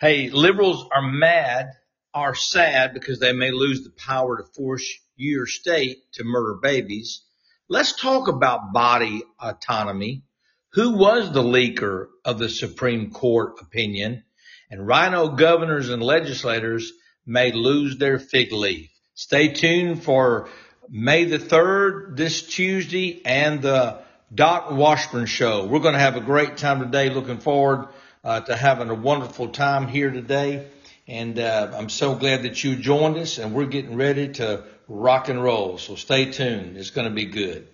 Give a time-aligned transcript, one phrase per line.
[0.00, 1.72] Hey, liberals are mad,
[2.14, 7.22] are sad because they may lose the power to force your state to murder babies.
[7.68, 10.22] Let's talk about body autonomy.
[10.72, 14.24] Who was the leaker of the Supreme Court opinion?
[14.70, 16.90] And RINO governors and legislators
[17.26, 18.88] may lose their fig leaf.
[19.12, 20.48] Stay tuned for
[20.88, 24.00] May the 3rd, this Tuesday, and the
[24.34, 25.66] Doc Washburn Show.
[25.66, 27.10] We're going to have a great time today.
[27.10, 27.88] Looking forward
[28.24, 30.66] uh, to having a wonderful time here today.
[31.08, 35.28] And uh, I'm so glad that you joined us, and we're getting ready to rock
[35.28, 35.78] and roll.
[35.78, 36.76] So stay tuned.
[36.76, 37.66] It's going to be good.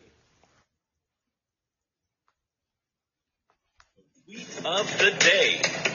[4.64, 5.85] Of the day.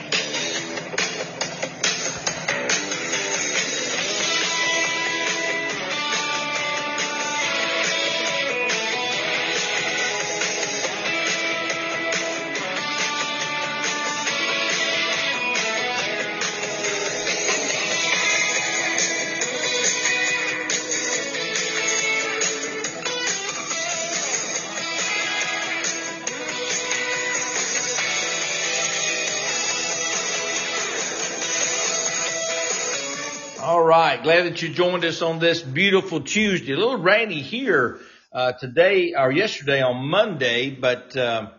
[33.92, 34.22] Right.
[34.22, 36.72] Glad that you joined us on this beautiful Tuesday.
[36.72, 38.00] A little rainy here,
[38.32, 41.50] uh, today or yesterday on Monday, but, uh,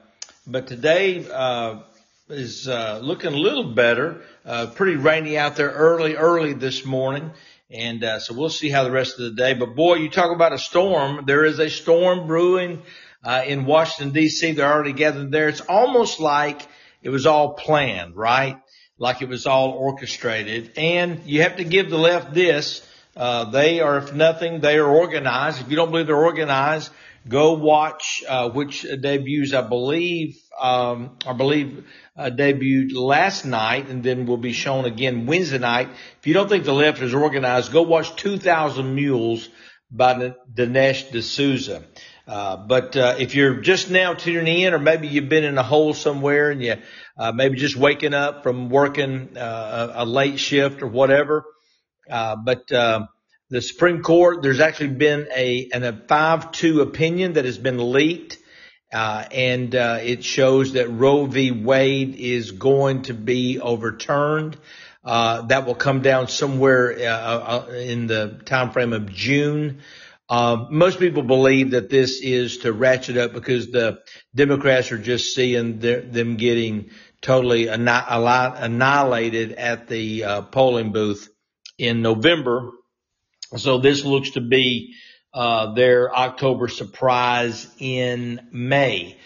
[0.47, 1.81] but today, uh,
[2.29, 4.23] is, uh, looking a little better.
[4.43, 7.29] Uh, pretty rainy out there early, early this morning.
[7.69, 10.35] And, uh, so we'll see how the rest of the day, but boy, you talk
[10.35, 11.25] about a storm.
[11.27, 12.81] There is a storm brewing,
[13.23, 14.55] uh, in Washington DC.
[14.55, 15.49] They're already gathered there.
[15.49, 16.67] It's almost like
[17.03, 18.57] it was all planned, right?
[18.97, 20.71] Like it was all orchestrated.
[20.77, 22.87] And you have to give the left this.
[23.15, 25.61] Uh, they are, if nothing, they are organized.
[25.61, 26.91] If you don't believe they're organized,
[27.27, 31.85] go watch, uh, which debuts, I believe, um, I believe,
[32.17, 35.89] uh, debuted last night and then will be shown again Wednesday night.
[36.19, 39.49] If you don't think the left is organized, go watch 2000 Mules
[39.91, 41.83] by Dinesh D'Souza.
[42.25, 45.63] Uh, but, uh, if you're just now tuning in or maybe you've been in a
[45.63, 46.75] hole somewhere and you,
[47.17, 51.45] uh, maybe just waking up from working uh, a late shift or whatever.
[52.09, 53.05] Uh, but uh,
[53.49, 57.91] the Supreme Court, there's actually been a an, a five two opinion that has been
[57.91, 58.37] leaked,
[58.91, 61.51] uh, and uh, it shows that Roe v.
[61.51, 64.57] Wade is going to be overturned.
[65.03, 66.89] Uh, that will come down somewhere
[67.71, 69.81] in the time frame of June.
[70.29, 73.99] Uh, most people believe that this is to ratchet up because the
[74.33, 76.89] Democrats are just seeing their, them getting
[77.21, 81.29] totally annihilated at the uh, polling booth
[81.77, 82.71] in November.
[83.57, 84.95] So this looks to be
[85.33, 89.17] uh, their October surprise in May.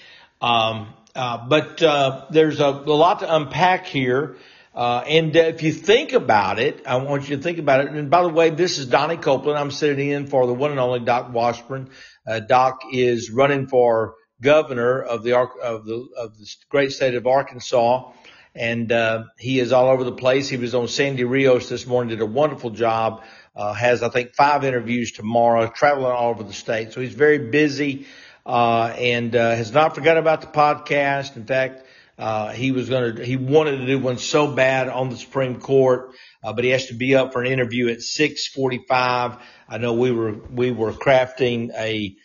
[0.42, 4.38] Um, uh, but uh, there's a, a, lot to unpack here.
[4.78, 7.90] Uh, and if you think about it, I want you to think about it.
[7.90, 9.58] And by the way, this is Donnie Copeland.
[9.58, 11.90] I'm sitting in for the one and only Doc Washburn.
[12.28, 17.26] Uh, Doc is running for governor of the of the of the great state of
[17.26, 18.12] Arkansas,
[18.54, 20.48] and uh, he is all over the place.
[20.48, 23.24] He was on Sandy Rios this morning, did a wonderful job.
[23.56, 26.94] Uh, has I think five interviews tomorrow, traveling all over the state.
[26.94, 28.06] So he's very busy,
[28.46, 31.36] uh, and uh, has not forgotten about the podcast.
[31.36, 31.87] In fact.
[32.18, 35.60] Uh, he was going to, he wanted to do one so bad on the Supreme
[35.60, 36.12] Court,
[36.44, 39.38] uh, but he has to be up for an interview at 645.
[39.70, 42.16] I know we were, we were crafting a,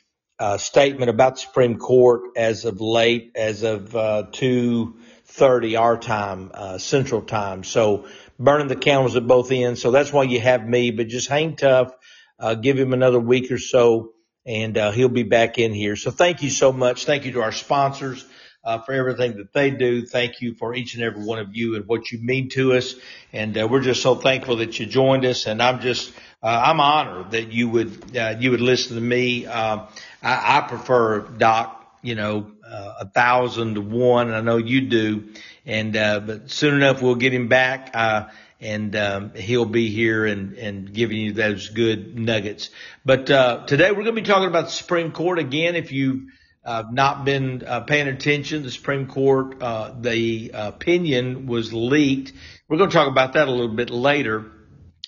[0.42, 6.50] uh, statement about the Supreme Court as of late, as of uh, 2:30 our time,
[6.52, 7.62] uh, Central Time.
[7.62, 8.06] So
[8.41, 9.81] burning the candles at both ends.
[9.81, 10.91] So that's why you have me.
[10.91, 11.92] But just hang tough.
[12.41, 14.14] Uh, give him another week or so,
[14.44, 15.94] and uh, he'll be back in here.
[15.94, 17.04] So thank you so much.
[17.04, 18.25] Thank you to our sponsors.
[18.65, 20.06] Uh, for everything that they do.
[20.06, 22.95] Thank you for each and every one of you and what you mean to us.
[23.33, 25.49] And uh, we're just so thankful that you joined us.
[25.49, 26.12] And I'm just,
[26.45, 29.47] uh, I'm honored that you would, uh, you would listen to me.
[29.47, 29.87] Uh,
[30.23, 34.33] I, I prefer Doc, you know, uh, a thousand to one.
[34.33, 35.31] I know you do.
[35.67, 37.91] And, uh, but soon enough we'll get him back.
[37.94, 38.29] Uh,
[38.61, 42.70] and um, he'll be here and, and giving you those good nuggets.
[43.05, 45.75] But uh, today we're going to be talking about the Supreme Court again.
[45.75, 46.29] If you've
[46.64, 52.32] uh, not been uh, paying attention, the Supreme Court, uh, the opinion was leaked.
[52.69, 54.50] We're going to talk about that a little bit later.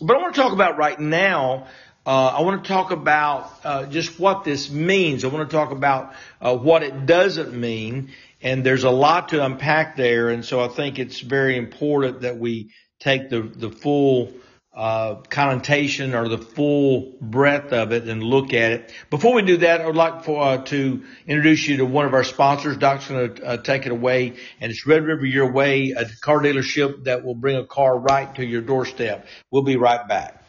[0.01, 1.67] But I want to talk about right now
[2.07, 5.25] uh, I want to talk about uh, just what this means.
[5.25, 8.11] I want to talk about uh, what it doesn't mean,
[8.43, 10.29] and there's a lot to unpack there.
[10.29, 14.35] And so I think it's very important that we take the the full
[14.75, 18.93] uh, connotation or the full breadth of it and look at it.
[19.09, 22.15] Before we do that, I would like for, uh, to introduce you to one of
[22.15, 22.77] our sponsors.
[22.77, 26.41] Doc's going to uh, take it away, and it's Red River Your Way, a car
[26.41, 29.27] dealership that will bring a car right to your doorstep.
[29.51, 30.43] We'll be right back.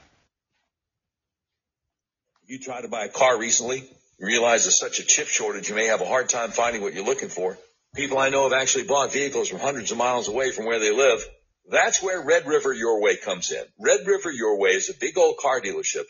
[2.47, 3.83] You tried to buy a car recently.
[4.19, 6.93] You realize there's such a chip shortage, you may have a hard time finding what
[6.93, 7.57] you're looking for.
[7.95, 10.91] People I know have actually bought vehicles from hundreds of miles away from where they
[10.91, 11.25] live
[11.69, 13.63] that's where Red River Your Way comes in.
[13.79, 16.05] Red River Your Way is a big old car dealership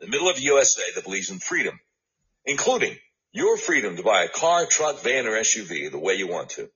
[0.00, 1.78] in the middle of the USA that believes in freedom,
[2.44, 2.96] including
[3.32, 6.70] your freedom to buy a car, truck, van, or SUV the way you want to.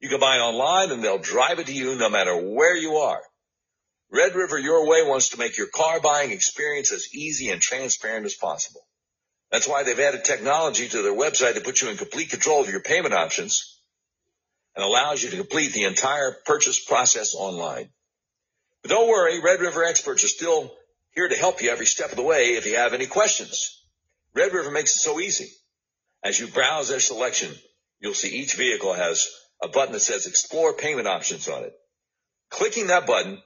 [0.00, 3.20] You can buy online and they'll drive it to you no matter where you are.
[4.10, 8.24] Red River Your Way wants to make your car buying experience as easy and transparent
[8.26, 8.80] as possible.
[9.50, 12.70] That's why they've added technology to their website to put you in complete control of
[12.70, 13.73] your payment options
[14.74, 17.88] and allows you to complete the entire purchase process online.
[18.82, 20.74] But don't worry, Red River experts are still
[21.14, 23.82] here to help you every step of the way if you have any questions.
[24.34, 25.50] Red River makes it so easy.
[26.22, 27.50] As you browse their selection,
[28.00, 29.30] you'll see each vehicle has
[29.62, 31.74] a button that says explore payment options on it.
[32.50, 33.40] Clicking that button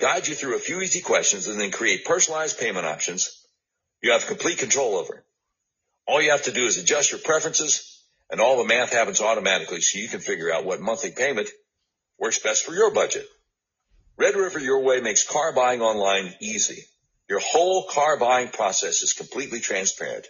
[0.00, 3.42] guides you through a few easy questions and then create personalized payment options
[4.02, 5.24] you have complete control over.
[6.06, 7.91] All you have to do is adjust your preferences
[8.32, 11.48] and all the math happens automatically so you can figure out what monthly payment
[12.18, 13.26] works best for your budget.
[14.16, 16.82] Red River Your Way makes car buying online easy.
[17.28, 20.26] Your whole car buying process is completely transparent.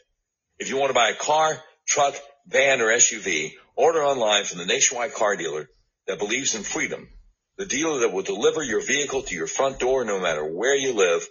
[0.59, 1.57] If you want to buy a car,
[1.87, 2.15] truck,
[2.47, 5.69] van, or SUV, order online from the nationwide car dealer
[6.09, 7.09] that believes in freedom.
[7.57, 10.95] The dealer that will deliver your vehicle to your front door no matter where you
[10.95, 11.29] live.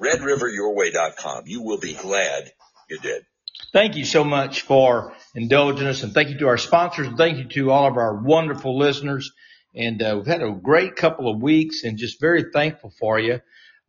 [0.00, 1.44] RedRiverYourWay.com.
[1.46, 2.52] You will be glad
[2.88, 3.24] you did.
[3.72, 7.38] Thank you so much for indulging us and thank you to our sponsors and thank
[7.38, 9.32] you to all of our wonderful listeners.
[9.74, 13.40] And uh, we've had a great couple of weeks and just very thankful for you.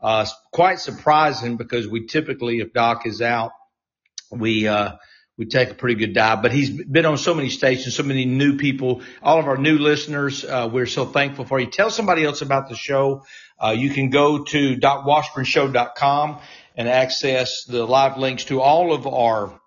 [0.01, 3.51] Uh, quite surprising because we typically, if Doc is out,
[4.31, 4.93] we, uh,
[5.37, 8.25] we take a pretty good dive, but he's been on so many stations, so many
[8.25, 10.45] new people, all of our new listeners.
[10.45, 11.67] Uh, we're so thankful for you.
[11.67, 13.23] Tell somebody else about the show.
[13.59, 16.39] Uh, you can go to docwashburnshow.com
[16.75, 19.59] and access the live links to all of our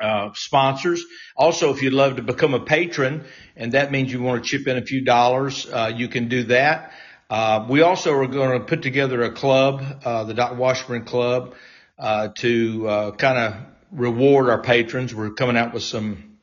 [0.00, 1.04] uh, sponsors.
[1.36, 3.24] Also, if you'd love to become a patron,
[3.56, 6.44] and that means you want to chip in a few dollars, uh, you can do
[6.44, 6.92] that.
[7.28, 10.56] Uh, we also are going to put together a club, uh, the Dr.
[10.56, 11.54] Washburn Club,
[11.98, 13.54] uh, to uh, kind of
[13.92, 15.14] reward our patrons.
[15.14, 16.38] We're coming out with some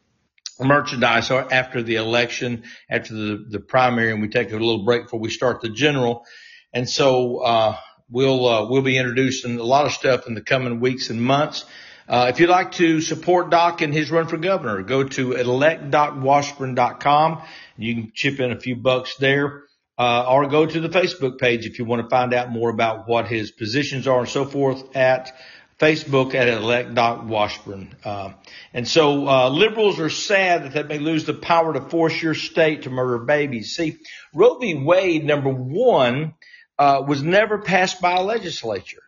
[0.60, 5.20] merchandise after the election, after the, the primary, and we take a little break before
[5.20, 6.26] we start the general.
[6.74, 7.44] And so
[8.10, 11.66] we'll we'll be introducing a lot of stuff in the coming weeks and months.
[12.08, 17.42] Uh, if you'd like to support Doc in his run for governor, go to electdocwashburn.com.
[17.78, 19.64] You can chip in a few bucks there.
[20.00, 23.08] Uh, or go to the Facebook page if you want to find out more about
[23.08, 25.36] what his positions are and so forth at
[25.80, 27.96] Facebook at elect Doc Washburn.
[28.06, 28.34] Uh,
[28.76, 32.36] and so, uh, liberals are sad that they may lose the power to force your
[32.36, 33.76] state to murder babies.
[33.76, 33.98] See,
[34.36, 34.76] Roe v.
[34.76, 36.36] Wade, number one,
[36.80, 39.04] uh, was never passed by a legislature.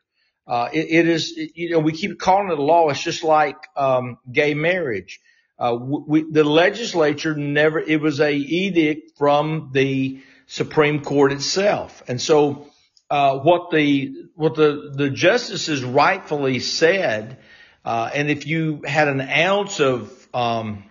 [0.48, 2.90] Uh, it, it is, it, you know, we keep calling it a law.
[2.90, 5.20] It's just like um, gay marriage.
[5.60, 7.80] Uh, we, the legislature never.
[7.80, 12.68] It was a edict from the Supreme Court itself, and so
[13.10, 17.40] uh, what the what the the justices rightfully said,
[17.84, 20.86] uh, and if you had an ounce of um,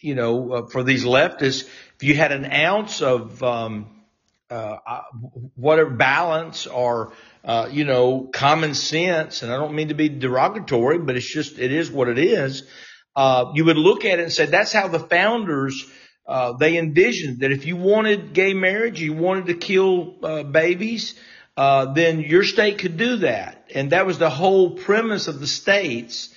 [0.00, 1.64] you know, uh, for these leftists,
[1.96, 3.99] if you had an ounce of um,
[4.50, 5.02] uh,
[5.54, 7.12] whatever balance or
[7.44, 11.58] uh, you know, common sense, and I don't mean to be derogatory, but it's just,
[11.58, 12.64] it is what it is.
[13.16, 15.86] Uh, you would look at it and say, that's how the founders,
[16.26, 21.14] uh, they envisioned that if you wanted gay marriage, you wanted to kill, uh, babies,
[21.56, 23.70] uh, then your state could do that.
[23.74, 26.32] And that was the whole premise of the states.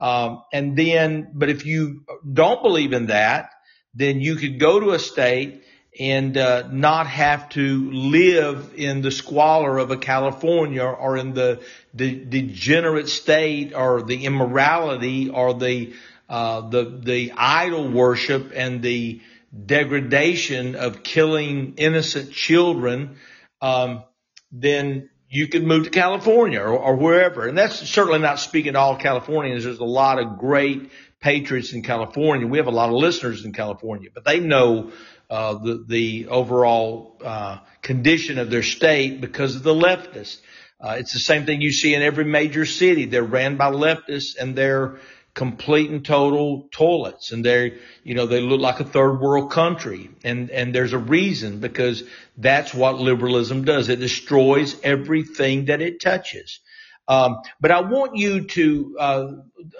[0.00, 3.50] Um, and then, but if you don't believe in that,
[3.94, 5.62] then you could go to a state
[5.98, 11.60] and uh, not have to live in the squalor of a California or in the,
[11.92, 15.92] the degenerate state or the immorality or the
[16.28, 19.20] uh, the the idol worship and the
[19.64, 23.16] degradation of killing innocent children,
[23.62, 24.04] um,
[24.52, 27.46] then you could move to California or, or wherever.
[27.48, 29.64] And that's certainly not speaking to all Californians.
[29.64, 30.90] There's a lot of great
[31.20, 32.46] patriots in California.
[32.46, 34.92] We have a lot of listeners in California, but they know
[35.30, 40.40] uh, the the overall uh, condition of their state because of the leftists.
[40.80, 43.04] Uh, it's the same thing you see in every major city.
[43.04, 44.98] They're ran by leftists and they're
[45.38, 50.10] complete and total toilets and they you know they look like a third world country
[50.24, 52.02] and and there's a reason because
[52.36, 56.58] that's what liberalism does it destroys everything that it touches
[57.06, 59.26] um, but I want you to uh,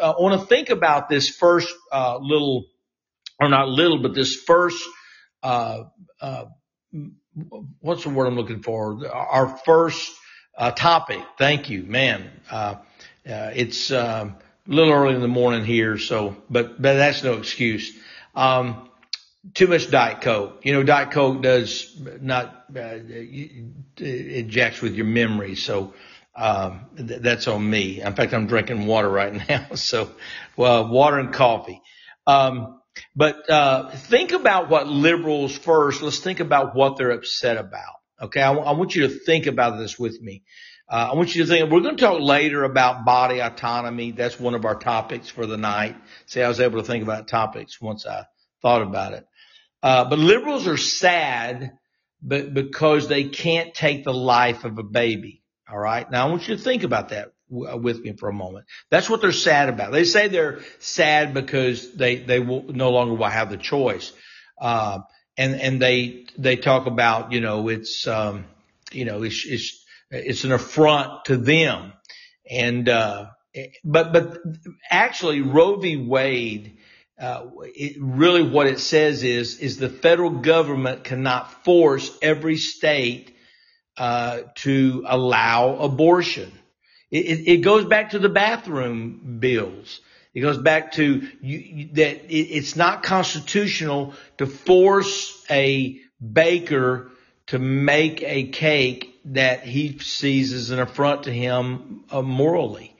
[0.00, 2.67] I want to think about this first uh, little
[3.40, 4.98] or not little but this first uh, uh
[7.80, 10.12] what's the word I'm looking for our first
[10.57, 12.30] uh, topic thank you man
[13.28, 14.37] uh, it's um,
[14.68, 17.92] a little early in the morning here, so but but that's no excuse.
[18.35, 18.88] Um,
[19.54, 20.61] too much Diet Coke.
[20.64, 22.99] You know, Diet Coke does not uh,
[23.99, 25.95] it jacks with your memory, so
[26.37, 28.00] um, th- that's on me.
[28.00, 30.11] In fact, I'm drinking water right now, so
[30.57, 31.83] well, water and coffee.
[32.26, 32.80] Um,
[33.14, 36.02] but uh, think about what liberals first.
[36.02, 37.95] Let's think about what they're upset about.
[38.21, 40.43] Okay, I, w- I want you to think about this with me.
[40.90, 44.12] Uh, I want you to think, we're going to talk later about body autonomy.
[44.12, 45.97] That's one of our topics for the night.
[46.26, 48.25] See, I was able to think about topics once I
[48.62, 49.26] thought about it.
[49.83, 51.73] Uh, but liberals are sad
[52.21, 55.43] but because they can't take the life of a baby.
[55.71, 56.11] All right.
[56.11, 58.67] Now I want you to think about that with me for a moment.
[58.90, 59.93] That's what they're sad about.
[59.93, 64.12] They say they're sad because they, they will no longer will have the choice.
[64.61, 65.00] Uh,
[65.37, 68.45] and, and they, they talk about, you know, it's, um,
[68.93, 71.93] you know, it's, it's, it's an affront to them.
[72.50, 73.26] And, uh,
[73.85, 74.38] but, but
[74.90, 75.97] actually Roe v.
[75.97, 76.78] Wade,
[77.21, 83.35] uh, it, really what it says is, is the federal government cannot force every state,
[83.97, 86.52] uh, to allow abortion.
[87.11, 90.00] It, it, it, goes back to the bathroom bills.
[90.35, 97.11] It goes back to you, you, that it's not constitutional to force a baker
[97.47, 102.95] to make a cake that he sees as an affront to him uh, morally.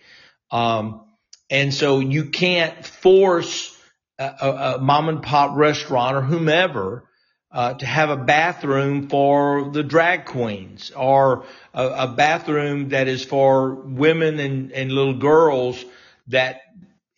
[0.51, 1.05] Um,
[1.51, 3.77] and so you can't force
[4.19, 7.08] a, a, a, mom and pop restaurant or whomever
[7.51, 13.25] uh, to have a bathroom for the drag queens or a, a bathroom that is
[13.25, 15.83] for women and, and little girls
[16.29, 16.61] that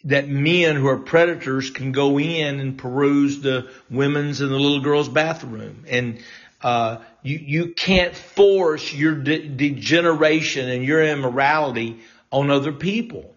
[0.04, 4.80] that men who are predators can go in and peruse the women's and the little
[4.80, 5.84] girls' bathroom.
[5.88, 6.20] And
[6.62, 13.34] uh, you, you can't force your de- degeneration and your immorality on other people.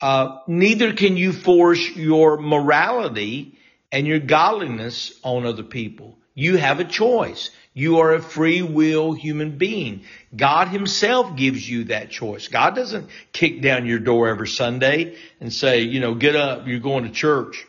[0.00, 3.58] Uh, neither can you force your morality
[3.92, 6.18] and your godliness on other people.
[6.34, 7.50] You have a choice.
[7.72, 10.04] You are a free will human being.
[10.34, 12.48] God himself gives you that choice.
[12.48, 16.80] God doesn't kick down your door every Sunday and say, you know, get up, you're
[16.80, 17.64] going to church.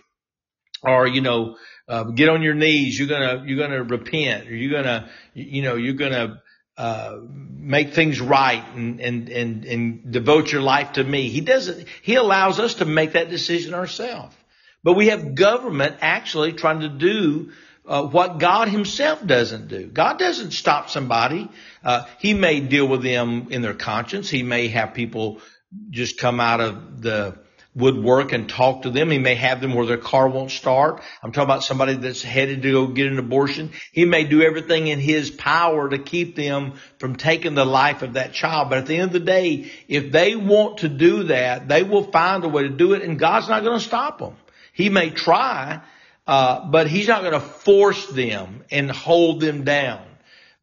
[0.83, 2.97] Or, you know, uh, get on your knees.
[2.97, 4.47] You're gonna you're gonna repent.
[4.47, 6.41] Or you're gonna you know you're gonna
[6.77, 11.29] uh, make things right and, and and and devote your life to me.
[11.29, 11.87] He doesn't.
[12.01, 14.35] He allows us to make that decision ourselves.
[14.83, 17.51] But we have government actually trying to do
[17.91, 19.87] uh, what God Himself doesn't do.
[19.87, 21.49] God doesn't stop somebody.
[21.83, 24.29] Uh, he may deal with them in their conscience.
[24.29, 25.41] He may have people
[25.89, 27.37] just come out of the
[27.75, 29.09] woodwork and talk to them.
[29.09, 31.01] He may have them where their car won't start.
[31.21, 33.71] I'm talking about somebody that's headed to go get an abortion.
[33.91, 38.13] He may do everything in his power to keep them from taking the life of
[38.13, 38.69] that child.
[38.69, 42.09] But at the end of the day, if they want to do that, they will
[42.11, 44.37] find a way to do it and God's not going to stop them.
[44.73, 45.81] He may try,
[46.27, 50.05] uh, but he's not going to force them and hold them down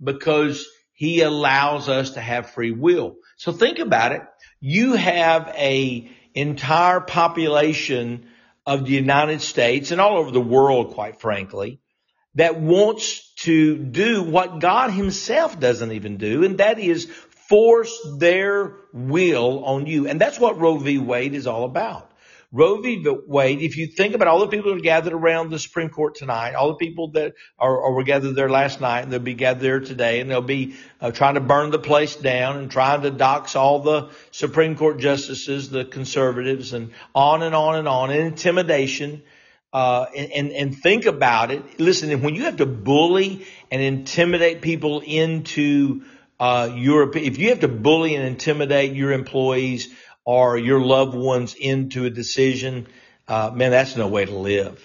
[0.03, 3.17] because he allows us to have free will.
[3.37, 4.23] So think about it.
[4.61, 8.29] You have a entire population
[8.67, 11.81] of the United States and all over the world, quite frankly,
[12.35, 17.07] that wants to do what God himself doesn't even do, and that is
[17.49, 20.07] force their will on you.
[20.07, 20.99] And that's what Roe v.
[20.99, 22.08] Wade is all about.
[22.51, 23.07] Roe v.
[23.27, 26.15] Wade, if you think about all the people that are gathered around the Supreme Court
[26.15, 29.35] tonight, all the people that are, or were gathered there last night, and they'll be
[29.35, 33.03] gathered there today, and they'll be uh, trying to burn the place down and trying
[33.03, 38.11] to dox all the Supreme Court justices, the conservatives, and on and on and on,
[38.11, 39.23] and intimidation.
[39.71, 41.79] Uh, and, and, and think about it.
[41.79, 46.03] Listen, when you have to bully and intimidate people into
[46.41, 49.95] uh, your, if you have to bully and intimidate your employees
[50.29, 52.87] or your loved ones into a decision,
[53.29, 54.79] uh, man, that's no way to live.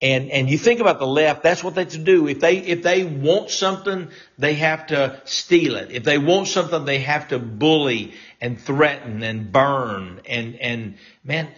[0.00, 2.26] And, and you think about the left, that's what they to do.
[2.26, 5.90] If they, if they want something, they have to steal it.
[5.90, 10.22] If they want something, they have to bully and threaten and burn.
[10.26, 11.48] And, and man,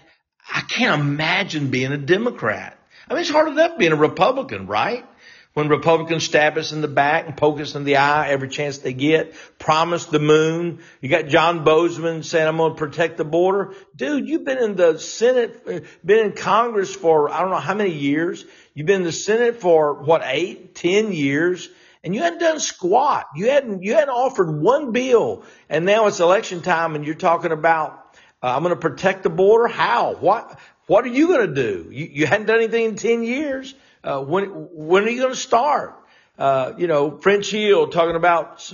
[0.53, 2.77] I can't imagine being a Democrat.
[3.09, 5.07] I mean, it's hard enough being a Republican, right?
[5.53, 8.79] When Republicans stab us in the back and poke us in the eye every chance
[8.79, 10.79] they get, promise the moon.
[11.01, 13.75] You got John Boozman saying, I'm going to protect the border.
[13.97, 17.91] Dude, you've been in the Senate, been in Congress for I don't know how many
[17.91, 18.45] years.
[18.75, 21.69] You've been in the Senate for what, eight, ten years,
[22.05, 23.27] and you hadn't done squat.
[23.35, 27.51] You hadn't, you hadn't offered one bill, and now it's election time and you're talking
[27.51, 29.67] about, uh, I'm going to protect the border.
[29.67, 30.15] How?
[30.15, 31.91] What, what are you going to do?
[31.91, 33.75] You, you hadn't done anything in 10 years.
[34.03, 35.97] Uh, when when are you going to start?
[36.39, 38.73] Uh, you know, French Hill talking about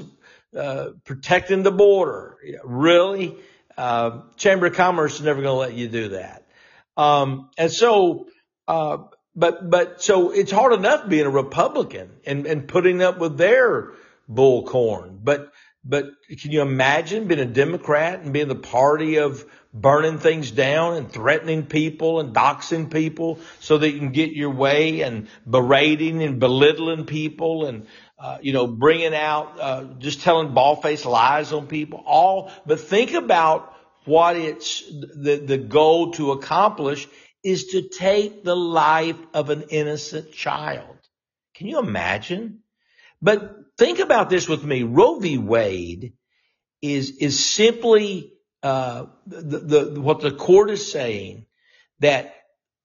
[0.56, 2.36] uh, protecting the border.
[2.64, 3.36] Really,
[3.76, 6.46] uh, Chamber of Commerce is never going to let you do that.
[6.96, 8.28] Um, and so,
[8.68, 8.98] uh,
[9.34, 13.92] but but so it's hard enough being a Republican and and putting up with their
[14.30, 15.18] bullcorn.
[15.22, 15.52] But
[15.88, 20.96] but can you imagine being a Democrat and being the party of burning things down
[20.96, 26.22] and threatening people and doxing people so that you can get your way and berating
[26.24, 27.86] and belittling people and,
[28.18, 32.02] uh, you know, bringing out, uh, just telling bald-faced lies on people.
[32.04, 33.72] All, but think about
[34.06, 37.06] what it's, the, the goal to accomplish
[37.44, 40.96] is to take the life of an innocent child.
[41.54, 42.62] Can you imagine?
[43.26, 44.84] But think about this with me.
[44.84, 45.36] Roe v.
[45.36, 46.12] Wade
[46.80, 51.46] is, is simply uh, the, the, what the court is saying
[51.98, 52.32] that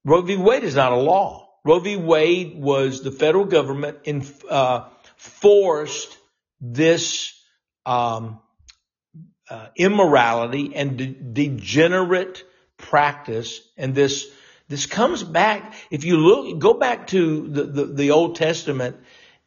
[0.04, 0.38] Roe v.
[0.38, 1.48] Wade is not a law.
[1.64, 1.96] Roe v.
[1.96, 6.18] Wade was the federal government in, uh, forced
[6.60, 7.40] this
[7.86, 8.40] um,
[9.48, 12.44] uh, immorality and de- degenerate
[12.78, 14.28] practice, and this
[14.70, 15.76] this comes back.
[15.92, 18.96] If you look, go back to the, the, the Old Testament,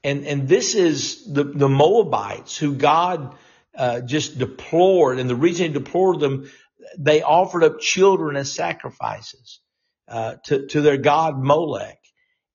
[0.04, 3.34] and and this is the the Moabites who God
[3.76, 6.50] uh, just deplored, and the reason he deplored them,
[6.98, 9.60] they offered up children as sacrifices
[10.06, 11.98] uh, to to their god Molech,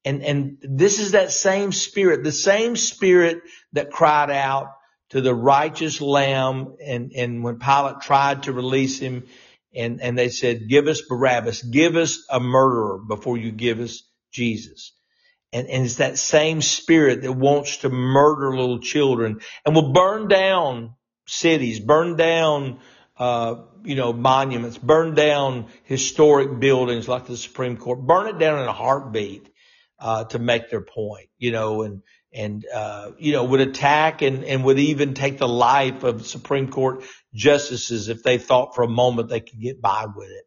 [0.05, 3.39] and and this is that same spirit, the same spirit
[3.73, 4.67] that cried out
[5.09, 9.25] to the righteous Lamb, and and when Pilate tried to release him,
[9.75, 14.03] and and they said, "Give us Barabbas, give us a murderer before you give us
[14.31, 14.93] Jesus."
[15.51, 20.27] And, and it's that same spirit that wants to murder little children and will burn
[20.27, 20.93] down
[21.25, 22.79] cities, burn down,
[23.17, 28.61] uh, you know, monuments, burn down historic buildings like the Supreme Court, burn it down
[28.61, 29.49] in a heartbeat,
[29.99, 34.43] uh, to make their point, you know, and, and, uh, you know, would attack and,
[34.43, 37.03] and would even take the life of Supreme Court
[37.33, 40.45] justices if they thought for a moment they could get by with it.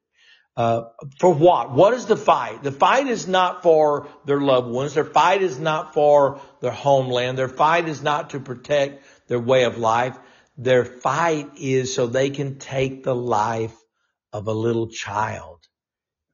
[0.54, 0.84] Uh,
[1.18, 1.72] for what?
[1.72, 2.62] What is the fight?
[2.62, 4.94] The fight is not for their loved ones.
[4.94, 7.38] Their fight is not for their homeland.
[7.38, 10.18] Their fight is not to protect their way of life.
[10.58, 13.74] Their fight is so they can take the life
[14.32, 15.60] of a little child.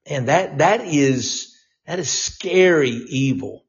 [0.05, 3.65] And that, that is, that is scary evil.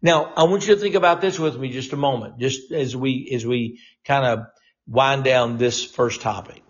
[0.00, 2.96] Now, I want you to think about this with me just a moment, just as
[2.96, 4.46] we, as we kind of
[4.86, 6.62] wind down this first topic.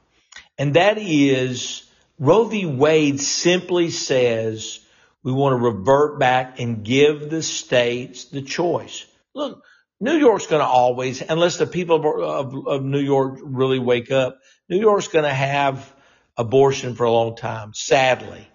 [0.58, 1.84] And that is
[2.20, 2.66] Roe v.
[2.66, 4.78] Wade simply says
[5.22, 9.06] we want to revert back and give the states the choice.
[9.34, 9.64] Look,
[10.00, 14.10] New York's going to always, unless the people of, of, of, New York really wake
[14.10, 15.94] up, New York's going to have
[16.36, 18.46] abortion for a long time, sadly.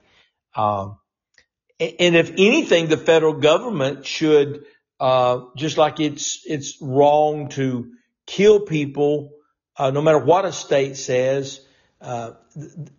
[0.55, 0.99] Um,
[1.79, 4.65] and if anything, the federal government should,
[4.99, 7.93] uh, just like it's, it's wrong to
[8.27, 9.31] kill people,
[9.75, 11.61] uh, no matter what a state says,
[11.99, 12.31] uh,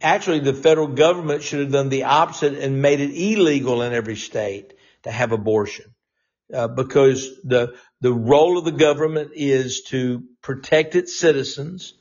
[0.01, 4.17] actually the federal government should have done the opposite and made it illegal in every
[4.17, 5.95] state to have abortion.
[6.53, 11.95] Uh, because the the role of the government is to protect its citizens.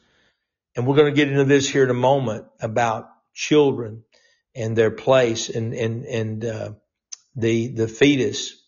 [0.76, 4.04] And we're going to get into this here in a moment about children
[4.54, 6.72] and their place and, and, and, uh,
[7.36, 8.62] the, the fetus.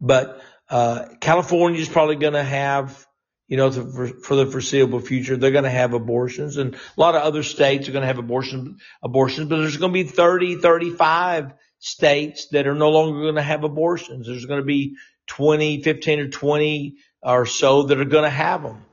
[0.00, 3.05] But, uh, California is probably going to have,
[3.48, 7.22] you know, for, the foreseeable future, they're going to have abortions and a lot of
[7.22, 11.52] other states are going to have abortion, abortions, but there's going to be 30, 35
[11.78, 14.26] states that are no longer going to have abortions.
[14.26, 14.96] There's going to be
[15.28, 18.84] 20, 15 or 20 or so that are going to have them.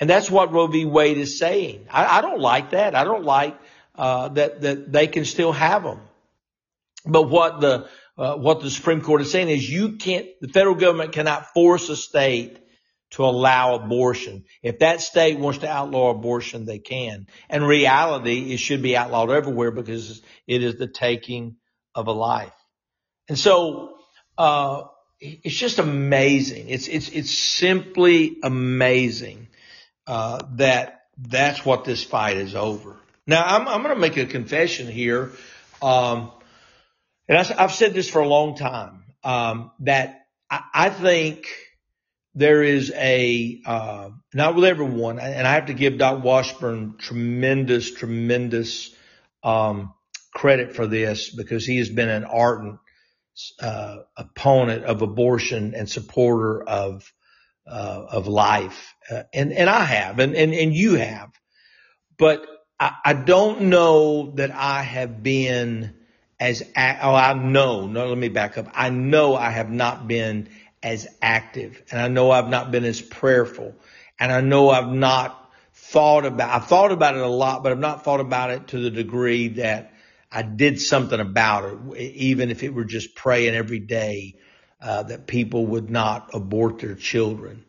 [0.00, 0.84] And that's what Roe v.
[0.84, 1.86] Wade is saying.
[1.90, 2.96] I, I don't like that.
[2.96, 3.56] I don't like
[3.94, 6.00] uh, that that they can still have them.
[7.06, 7.88] But what the
[8.18, 10.26] uh, what the Supreme Court is saying is you can't.
[10.40, 12.58] The federal government cannot force a state
[13.12, 14.44] to allow abortion.
[14.62, 17.26] If that state wants to outlaw abortion, they can.
[17.48, 21.56] And reality, it should be outlawed everywhere because it is the taking
[21.94, 22.52] of a life.
[23.28, 23.96] And so,
[24.38, 24.84] uh,
[25.20, 26.68] it's just amazing.
[26.68, 29.48] It's it's it's simply amazing
[30.06, 32.96] uh, that that's what this fight is over.
[33.26, 35.30] Now I'm I'm going to make a confession here,
[35.80, 36.32] um,
[37.28, 41.46] and I, have said this for a long time um, that I, I think
[42.34, 47.92] there is a, uh, not with everyone, and I have to give Doc Washburn tremendous,
[47.92, 48.94] tremendous,
[49.42, 49.92] um,
[50.32, 52.78] credit for this because he has been an ardent,
[53.60, 57.12] uh, opponent of abortion and supporter of,
[57.66, 58.94] uh, of life.
[59.10, 61.30] Uh, and, and I have, and, and, and you have,
[62.18, 62.46] but
[62.80, 65.94] I, I don't know that I have been
[66.40, 68.66] as, oh, I know, no, let me back up.
[68.74, 70.48] I know I have not been
[70.82, 73.74] as active and I know I've not been as prayerful
[74.18, 75.38] and I know I've not
[75.74, 78.78] thought about, I've thought about it a lot, but I've not thought about it to
[78.78, 79.92] the degree that
[80.30, 84.36] I did something about it, even if it were just praying every day,
[84.80, 87.64] uh, that people would not abort their children.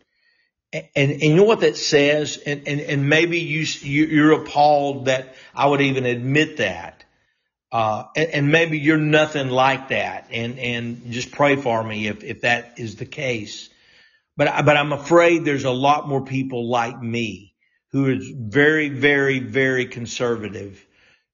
[0.71, 2.37] And, and, you know what that says?
[2.37, 7.02] And, and, and maybe you, you're appalled that I would even admit that.
[7.73, 12.23] Uh, and, and, maybe you're nothing like that and, and just pray for me if,
[12.23, 13.67] if that is the case.
[14.37, 17.55] But, but I'm afraid there's a lot more people like me
[17.91, 20.85] who is very, very, very conservative,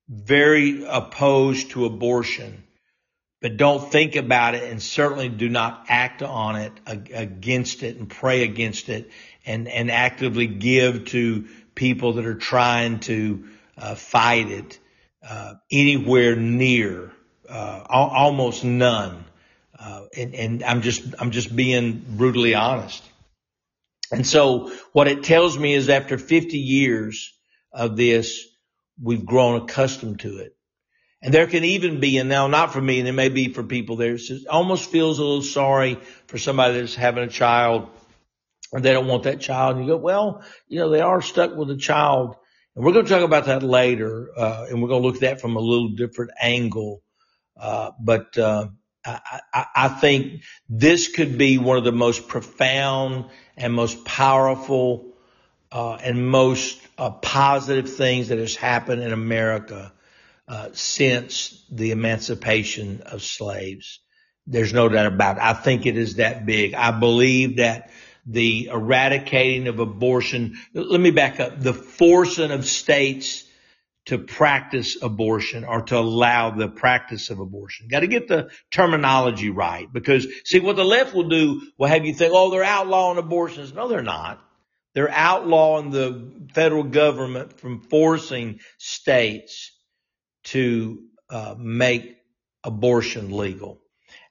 [0.08, 2.64] very opposed to abortion,
[3.42, 8.10] but don't think about it and certainly do not act on it against it and
[8.10, 9.12] pray against it
[9.46, 13.44] and, and actively give to people that are trying to
[13.78, 14.80] uh, fight it
[15.28, 17.12] uh, anywhere near,
[17.48, 19.26] uh, almost none.
[19.78, 23.04] Uh, and, and I'm just, I'm just being brutally honest.
[24.12, 27.34] And so what it tells me is after 50 years
[27.72, 28.46] of this,
[29.02, 30.56] we've grown accustomed to it.
[31.22, 33.64] And there can even be, and now not for me, and it may be for
[33.64, 37.90] people there, it almost feels a little sorry for somebody that's having a child
[38.72, 39.76] and they don't want that child.
[39.76, 42.36] And you go, well, you know, they are stuck with a child
[42.80, 45.22] and we're going to talk about that later, uh, and we're going to look at
[45.24, 47.04] that from a little different angle.
[47.60, 48.70] Uh, but uh,
[49.06, 53.26] I, I, I, think this could be one of the most profound
[53.58, 55.18] and most powerful
[55.74, 59.92] uh, and most uh, positive things that has happened in America
[60.48, 64.00] uh, since the emancipation of slaves.
[64.48, 65.44] There's no doubt about it.
[65.44, 66.76] I think it is that big.
[66.76, 67.92] I believe that
[68.30, 70.58] the eradicating of abortion.
[70.74, 71.60] Let me back up.
[71.60, 73.44] The forcing of states
[74.06, 77.88] to practice abortion or to allow the practice of abortion.
[77.90, 82.06] Got to get the terminology right because see what the left will do will have
[82.06, 83.74] you think, oh, they're outlawing abortions.
[83.74, 84.44] No, they're not.
[84.96, 89.72] They're outlawing the federal government from forcing states
[90.46, 92.18] to uh, make
[92.64, 93.80] abortion legal.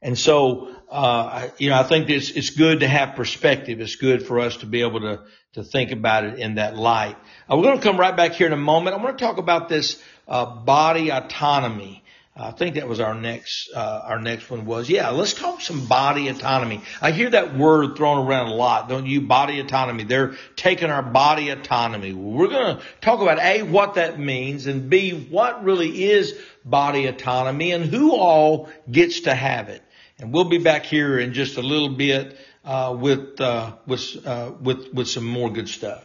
[0.00, 3.80] And so, uh, you know, I think it's, it's good to have perspective.
[3.80, 5.22] It's good for us to be able to,
[5.54, 7.16] to think about it in that light.
[7.50, 8.94] Uh, we're going to come right back here in a moment.
[8.94, 12.04] I want to talk about this, uh, body autonomy.
[12.40, 15.87] I think that was our next, uh, our next one was, yeah, let's talk some
[15.87, 16.82] body autonomy.
[17.02, 19.22] I hear that word thrown around a lot, don't you?
[19.22, 20.04] Body autonomy.
[20.04, 22.12] They're taking our body autonomy.
[22.12, 27.06] We're going to talk about A, what that means and B, what really is body
[27.06, 29.82] autonomy and who all gets to have it.
[30.20, 34.52] And we'll be back here in just a little bit uh, with uh, with uh,
[34.61, 36.04] with with some more good stuff.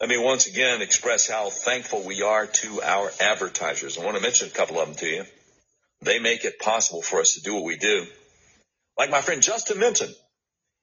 [0.00, 3.96] Let me once again express how thankful we are to our advertisers.
[3.96, 5.24] I want to mention a couple of them to you.
[6.02, 8.04] They make it possible for us to do what we do.
[8.98, 10.12] Like my friend Justin Minton,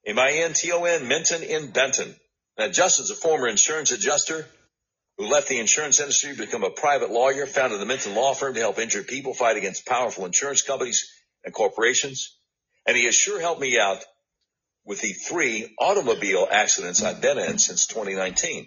[0.05, 2.15] M-I-N-T-O-N, Minton in Benton.
[2.57, 4.47] Now, Justin's a former insurance adjuster
[5.17, 8.53] who left the insurance industry to become a private lawyer, founded the Minton Law Firm
[8.53, 11.12] to help injured people fight against powerful insurance companies
[11.43, 12.38] and corporations.
[12.89, 14.04] And he has sure helped me out
[14.84, 18.65] with the three automobile accidents I've been in since 2019.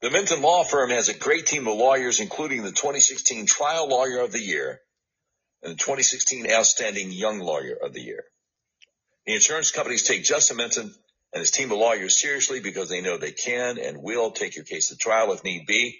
[0.00, 4.20] The Minton Law Firm has a great team of lawyers, including the 2016 Trial Lawyer
[4.20, 4.80] of the Year
[5.62, 8.24] and the 2016 Outstanding Young Lawyer of the Year.
[9.26, 10.94] The insurance companies take Justin Minton
[11.34, 14.64] and his team of lawyers seriously because they know they can and will take your
[14.64, 15.98] case to trial if need be.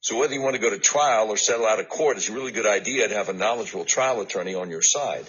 [0.00, 2.32] So whether you want to go to trial or settle out of court, it's a
[2.32, 5.26] really good idea to have a knowledgeable trial attorney on your side.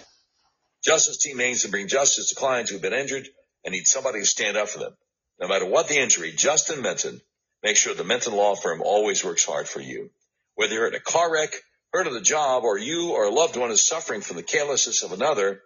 [0.86, 3.28] Justin's team aims to bring justice to clients who've been injured
[3.64, 4.96] and need somebody to stand up for them.
[5.40, 7.20] No matter what the injury, Justin Minton
[7.60, 10.12] makes sure the Minton Law Firm always works hard for you.
[10.54, 11.56] Whether you're in a car wreck,
[11.92, 15.02] hurt on the job, or you or a loved one is suffering from the carelessness
[15.02, 15.60] of another,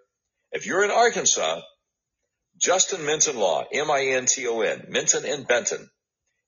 [0.52, 1.60] if you're in Arkansas,
[2.56, 5.90] Justin Minton Law, M-I-N-T-O-N, Minton and Benton,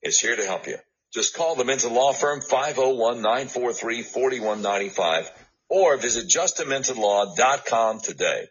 [0.02, 0.78] is here to help you.
[1.12, 5.30] Just call the Minton Law Firm 501-943-4195
[5.68, 8.46] or visit justinmintonlaw.com today.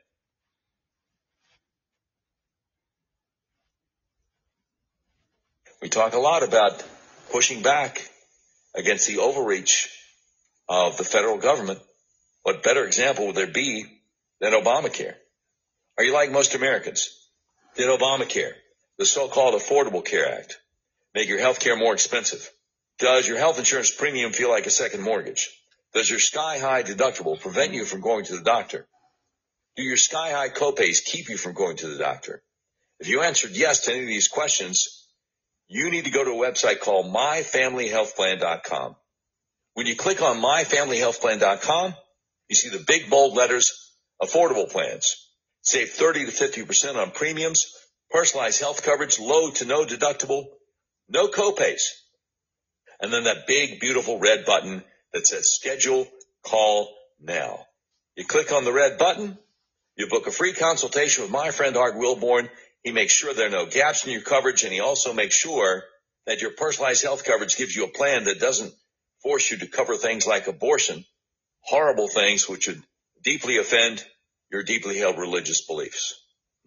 [5.91, 6.83] Talk a lot about
[7.31, 8.09] pushing back
[8.73, 9.89] against the overreach
[10.69, 11.79] of the federal government.
[12.43, 13.85] What better example would there be
[14.39, 15.15] than Obamacare?
[15.97, 17.17] Are you like most Americans?
[17.75, 18.53] Did Obamacare,
[18.97, 20.59] the so-called Affordable Care Act,
[21.13, 22.49] make your health care more expensive?
[22.97, 25.49] Does your health insurance premium feel like a second mortgage?
[25.93, 28.87] Does your sky high deductible prevent you from going to the doctor?
[29.75, 32.41] Do your sky high copays keep you from going to the doctor?
[32.99, 35.00] If you answered yes to any of these questions,
[35.71, 38.95] you need to go to a website called myfamilyhealthplan.com.
[39.73, 41.95] When you click on myfamilyhealthplan.com,
[42.49, 45.29] you see the big bold letters, affordable plans.
[45.61, 47.73] Save 30 to 50% on premiums,
[48.09, 50.43] personalized health coverage, low to no deductible,
[51.07, 51.83] no copays.
[52.99, 56.05] And then that big, beautiful red button that says schedule
[56.43, 57.65] call now.
[58.17, 59.37] You click on the red button,
[59.95, 62.49] you book a free consultation with my friend Art Wilborn.
[62.83, 65.83] He makes sure there are no gaps in your coverage and he also makes sure
[66.25, 68.73] that your personalized health coverage gives you a plan that doesn't
[69.21, 71.05] force you to cover things like abortion,
[71.61, 72.81] horrible things which would
[73.23, 74.03] deeply offend
[74.51, 76.15] your deeply held religious beliefs.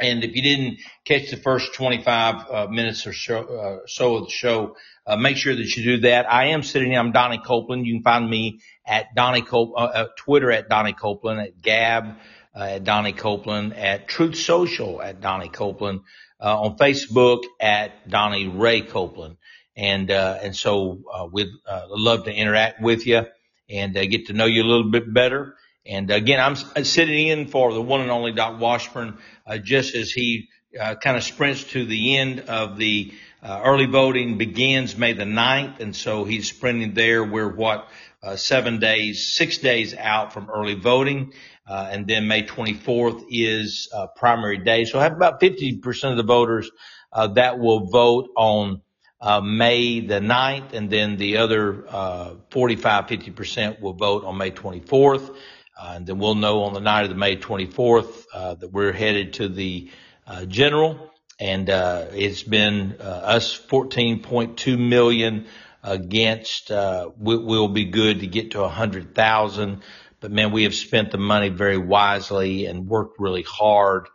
[0.00, 4.24] and if you didn't catch the first 25 uh, minutes or so, uh, so of
[4.24, 6.30] the show, uh, make sure that you do that.
[6.32, 6.98] I am sitting here.
[6.98, 7.86] I'm Donnie Copeland.
[7.86, 12.16] You can find me at Donnie Cop- uh, uh, Twitter at Donnie Copeland, at Gab
[12.56, 16.00] uh, at Donnie Copeland, at Truth Social at Donnie Copeland,
[16.40, 19.36] on Facebook at Donnie Ray Copeland.
[19.76, 21.02] And, and so,
[21.32, 21.48] we'd
[21.88, 23.26] love to interact with you
[23.68, 25.56] and get to know you a little bit better.
[25.86, 30.10] And again, I'm sitting in for the one and only Doc Washburn, uh, just as
[30.10, 35.14] he uh, kind of sprints to the end of the uh, early voting begins May
[35.14, 35.80] the 9th.
[35.80, 37.24] And so he's sprinting there.
[37.24, 37.88] We're what,
[38.22, 41.32] uh, seven days, six days out from early voting.
[41.66, 44.84] Uh, and then May 24th is uh, primary day.
[44.84, 46.70] So I have about 50% of the voters
[47.14, 48.82] that will vote on
[49.22, 55.34] May the 9th, and then the other 45, 50% will vote on May 24th.
[55.80, 58.92] Uh, and then we'll know on the night of the May 24th uh, that we're
[58.92, 59.90] headed to the
[60.26, 61.10] uh, general.
[61.38, 65.46] And uh, it's been uh, us 14.2 million
[65.82, 66.70] against.
[66.70, 69.82] Uh, we, will be good to get to 100,000.
[70.20, 74.06] But man, we have spent the money very wisely and worked really hard.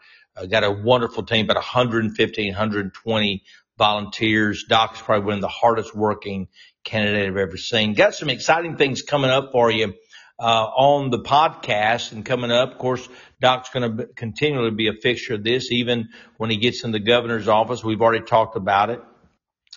[0.48, 3.44] got a wonderful team, about 115, 120
[3.78, 4.66] volunteers.
[4.68, 6.48] Doc is probably one of the hardest working
[6.84, 7.94] candidate I've ever seen.
[7.94, 9.94] Got some exciting things coming up for you
[10.40, 12.74] uh, on the podcast and coming up.
[12.74, 13.08] Of course,
[13.42, 17.00] Doc's going to continually be a fixture of this, even when he gets in the
[17.00, 17.84] governor's office.
[17.84, 19.02] We've already talked about it.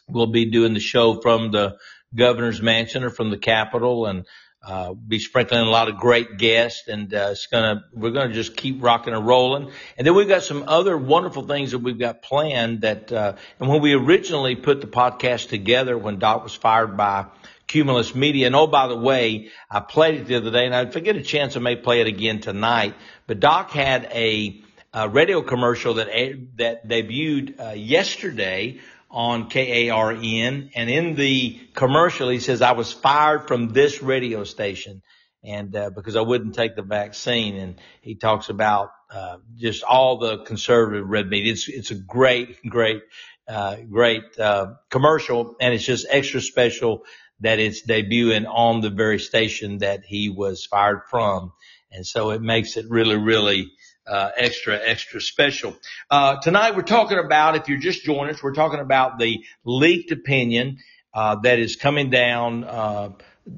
[0.09, 1.77] We'll be doing the show from the
[2.15, 4.25] governor's mansion or from the Capitol and
[4.62, 8.57] uh, be sprinkling a lot of great guests and uh, it's gonna we're gonna just
[8.57, 12.23] keep rocking and rolling and then we've got some other wonderful things that we've got
[12.23, 16.97] planned that uh, and when we originally put the podcast together when doc was fired
[16.97, 17.27] by
[17.68, 18.47] Cumulus Media.
[18.47, 21.23] And oh, by the way, I played it the other day and I forget a
[21.23, 22.94] chance I may play it again tonight,
[23.27, 24.61] but Doc had a,
[24.92, 26.09] a radio commercial that,
[26.57, 30.71] that debuted uh, yesterday on KARN.
[30.75, 35.03] And in the commercial, he says, I was fired from this radio station
[35.44, 37.57] and uh, because I wouldn't take the vaccine.
[37.57, 41.47] And he talks about uh, just all the conservative red meat.
[41.47, 43.03] It's it's a great, great,
[43.49, 47.05] uh, great uh, commercial, and it's just extra special
[47.40, 51.53] that it's debuting on the very station that he was fired from.
[51.90, 53.71] And so it makes it really, really
[54.09, 55.77] uh, extra, extra special.
[56.11, 60.12] Uh, tonight we're talking about, if you're just joining us, we're talking about the leaked
[60.12, 60.79] opinion
[61.12, 63.11] uh, that is coming down uh,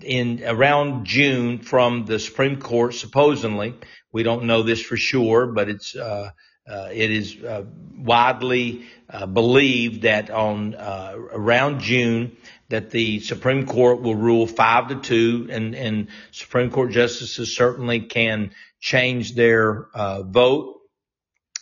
[0.03, 3.75] in around June from the Supreme Court, supposedly.
[4.13, 6.31] We don't know this for sure, but it's uh,
[6.67, 7.37] it is
[7.97, 8.87] widely
[9.33, 12.37] believed that on around June
[12.71, 18.01] that the Supreme Court will rule five to two, and, and Supreme Court justices certainly
[18.01, 20.81] can change their uh, vote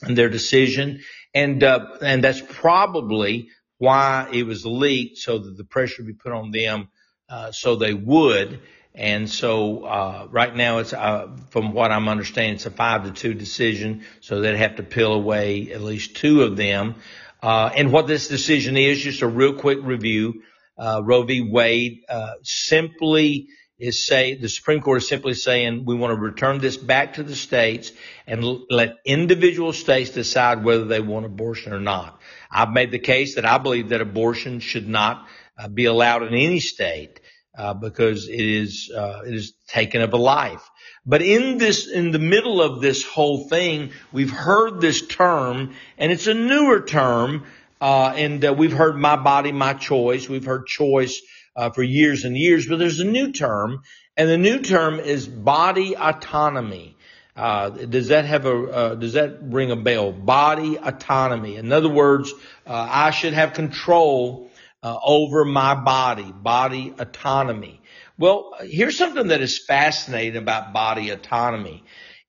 [0.03, 1.01] and their decision,
[1.35, 6.33] and uh, and that's probably why it was leaked, so that the pressure be put
[6.33, 6.89] on them,
[7.29, 8.61] uh, so they would.
[8.95, 13.13] And so, uh, right now it's, uh, from what I'm understanding, it's a five to
[13.13, 14.03] two decision.
[14.21, 16.97] So they'd have to peel away at least two of them.
[17.41, 20.43] Uh, and what this decision is, just a real quick review.
[20.79, 21.41] Uh, Roe v.
[21.41, 26.59] Wade, uh, simply is say, the Supreme Court is simply saying we want to return
[26.59, 27.93] this back to the states
[28.27, 32.21] and l- let individual states decide whether they want abortion or not.
[32.51, 36.35] I've made the case that I believe that abortion should not uh, be allowed in
[36.35, 37.21] any state
[37.57, 40.69] uh, because it is uh, it is taken of a life.
[41.07, 46.13] But in this, in the middle of this whole thing, we've heard this term, and
[46.13, 47.47] it's a newer term,
[47.81, 51.21] uh, and uh, we've heard "my body, my choice." We've heard "choice"
[51.57, 53.83] uh, for years and years, but there's a new term,
[54.17, 56.97] and the new term is body autonomy.
[57.37, 60.13] Uh, does that have a uh, does that ring a bell?
[60.13, 61.57] Body autonomy.
[61.57, 62.33] In other words,
[62.67, 64.51] uh, I should have control
[64.83, 67.81] uh, over my body, body autonomy.
[68.19, 71.85] Well, here's something that is fascinating about body autonomy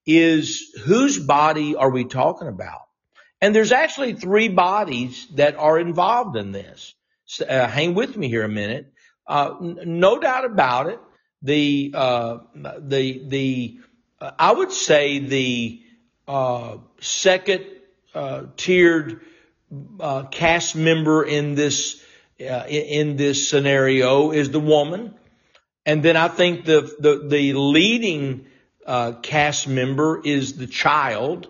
[0.06, 2.82] is whose body are we talking about?
[3.40, 6.94] And there's actually three bodies that are involved in this.
[7.24, 8.92] So, uh, hang with me here a minute.
[9.26, 11.00] Uh, n- no doubt about it.
[11.42, 13.80] The, uh, the, the,
[14.20, 15.82] uh, I would say the,
[16.28, 17.64] uh, second,
[18.14, 19.20] uh, tiered,
[20.30, 22.02] cast member in this
[22.38, 25.14] in this scenario is the woman.
[25.84, 28.46] And then I think the, the, the leading
[28.86, 31.48] uh, cast member is the child.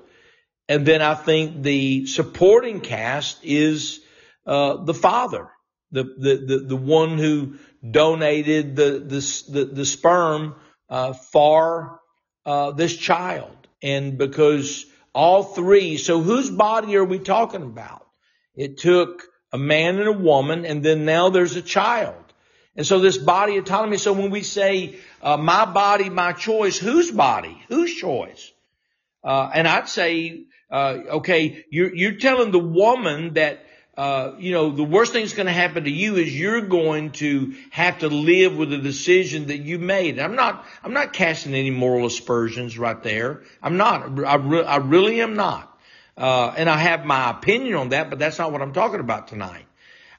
[0.71, 3.99] And then I think the supporting cast is
[4.47, 5.49] uh, the father,
[5.91, 7.57] the, the, the, the one who
[7.91, 10.55] donated the, the, the, the sperm
[10.89, 11.99] uh, for
[12.47, 13.57] uh, this child.
[13.83, 18.07] And because all three, so whose body are we talking about?
[18.55, 22.15] It took a man and a woman, and then now there's a child.
[22.77, 27.11] And so this body autonomy, so when we say, uh, my body, my choice, whose
[27.11, 27.61] body?
[27.69, 28.53] Whose choice?
[29.25, 33.65] Uh, and I'd say, uh, okay, you're, you're telling the woman that,
[33.97, 37.11] uh, you know, the worst thing that's going to happen to you is you're going
[37.11, 40.19] to have to live with the decision that you made.
[40.19, 43.43] I'm not, I'm not casting any moral aspersions right there.
[43.63, 44.25] I'm not.
[44.25, 45.67] I, re- I really am not.
[46.17, 49.29] Uh, and I have my opinion on that, but that's not what I'm talking about
[49.29, 49.67] tonight.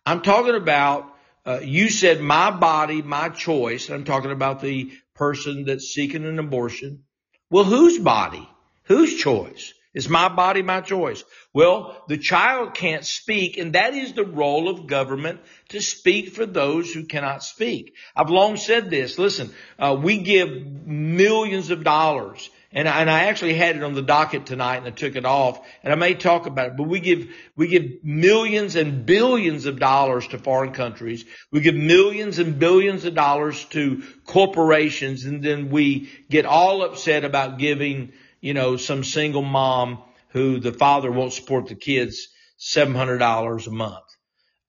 [0.05, 3.89] I'm talking about, uh, you said my body, my choice.
[3.89, 7.03] I'm talking about the person that's seeking an abortion.
[7.49, 8.47] Well, whose body?
[8.83, 9.73] Whose choice?
[9.93, 11.23] Is my body my choice?
[11.53, 16.45] Well, the child can't speak, and that is the role of government to speak for
[16.45, 17.95] those who cannot speak.
[18.15, 19.19] I've long said this.
[19.19, 20.49] Listen, uh, we give
[20.85, 24.87] millions of dollars and I, and I actually had it on the docket tonight and
[24.87, 28.03] I took it off and I may talk about it, but we give, we give
[28.03, 31.25] millions and billions of dollars to foreign countries.
[31.51, 37.25] We give millions and billions of dollars to corporations and then we get all upset
[37.25, 43.67] about giving, you know, some single mom who the father won't support the kids $700
[43.67, 44.05] a month.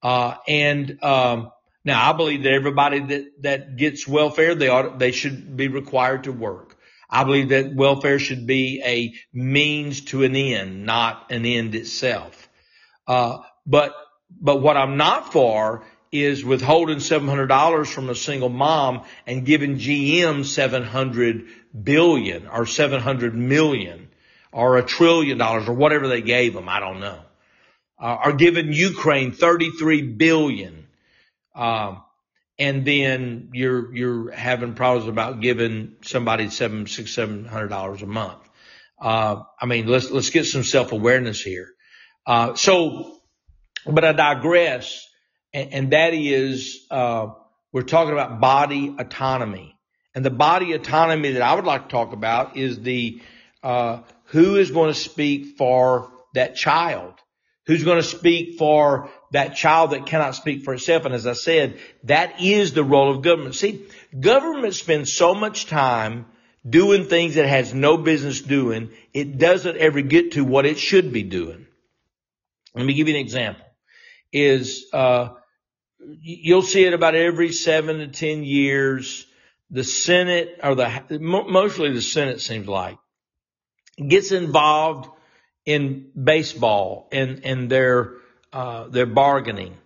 [0.02, 1.50] Uh, and, um,
[1.84, 6.24] now I believe that everybody that, that gets welfare, they ought, they should be required
[6.24, 6.76] to work.
[7.10, 12.48] I believe that welfare should be a means to an end, not an end itself.
[13.06, 13.94] Uh, but,
[14.40, 20.44] but what I'm not for is withholding $700 from a single mom and giving GM
[20.44, 21.46] 700
[21.82, 24.08] billion or 700 million
[24.52, 26.68] or a trillion dollars or whatever they gave them.
[26.68, 27.18] I don't know.
[27.98, 30.86] Uh, or giving Ukraine 33 billion.
[31.54, 32.02] Um,
[32.58, 38.06] and then you're you're having problems about giving somebody seven six seven hundred dollars a
[38.06, 38.38] month.
[39.00, 41.70] Uh, I mean, let's let's get some self awareness here.
[42.26, 43.20] Uh, so,
[43.86, 45.08] but I digress,
[45.52, 47.28] and, and that is uh,
[47.72, 49.76] we're talking about body autonomy,
[50.14, 53.20] and the body autonomy that I would like to talk about is the
[53.62, 57.14] uh, who is going to speak for that child
[57.66, 61.04] who's going to speak for that child that cannot speak for itself.
[61.04, 63.54] And as I said, that is the role of government.
[63.54, 63.86] See,
[64.18, 66.26] government spends so much time
[66.68, 68.90] doing things it has no business doing.
[69.12, 71.66] It doesn't ever get to what it should be doing.
[72.74, 73.64] Let me give you an example.
[74.32, 75.30] Is uh,
[76.20, 79.26] you'll see it about every seven to ten years.
[79.70, 82.98] The Senate or the mostly the Senate seems like
[83.96, 85.08] gets involved
[85.64, 88.14] in baseball and, and their,
[88.52, 89.76] uh, their bargaining.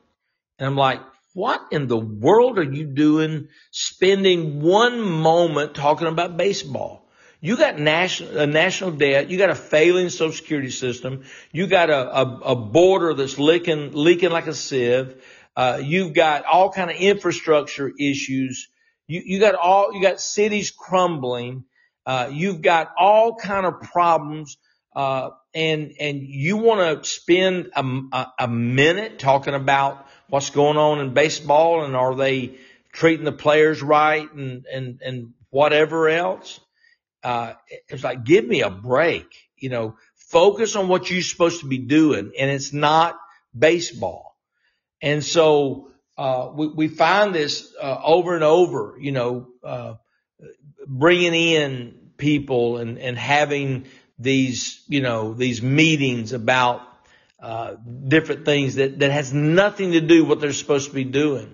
[0.58, 1.00] And I'm like,
[1.34, 7.02] what in the world are you doing spending one moment talking about baseball?
[7.40, 9.28] You got national, a national debt.
[9.28, 11.24] You got a failing social security system.
[11.52, 15.22] You got a, a, a border that's leaking, leaking like a sieve.
[15.56, 18.68] Uh, you've got all kind of infrastructure issues.
[19.08, 21.64] You, you got all, you got cities crumbling.
[22.04, 24.58] Uh, you've got all kind of problems.
[24.94, 27.82] Uh, and, and you want to spend a,
[28.12, 32.58] a, a minute talking about what's going on in baseball and are they
[32.92, 36.60] treating the players right and, and, and whatever else.
[37.22, 37.54] Uh,
[37.88, 39.26] it's like, give me a break,
[39.56, 42.32] you know, focus on what you're supposed to be doing.
[42.38, 43.18] And it's not
[43.56, 44.35] baseball.
[45.02, 49.94] And so, uh, we, we find this, uh, over and over, you know, uh,
[50.86, 53.86] bringing in people and, and having
[54.18, 56.80] these, you know, these meetings about,
[57.40, 57.74] uh,
[58.08, 61.52] different things that, that has nothing to do with what they're supposed to be doing.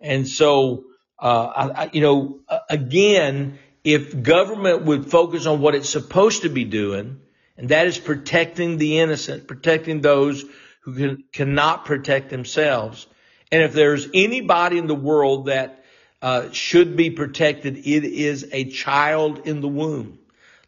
[0.00, 0.84] And so,
[1.18, 6.48] uh, I, I, you know, again, if government would focus on what it's supposed to
[6.48, 7.20] be doing,
[7.56, 10.44] and that is protecting the innocent, protecting those
[10.82, 13.06] who can, cannot protect themselves.
[13.50, 15.84] And if there's anybody in the world that
[16.20, 20.18] uh, should be protected, it is a child in the womb.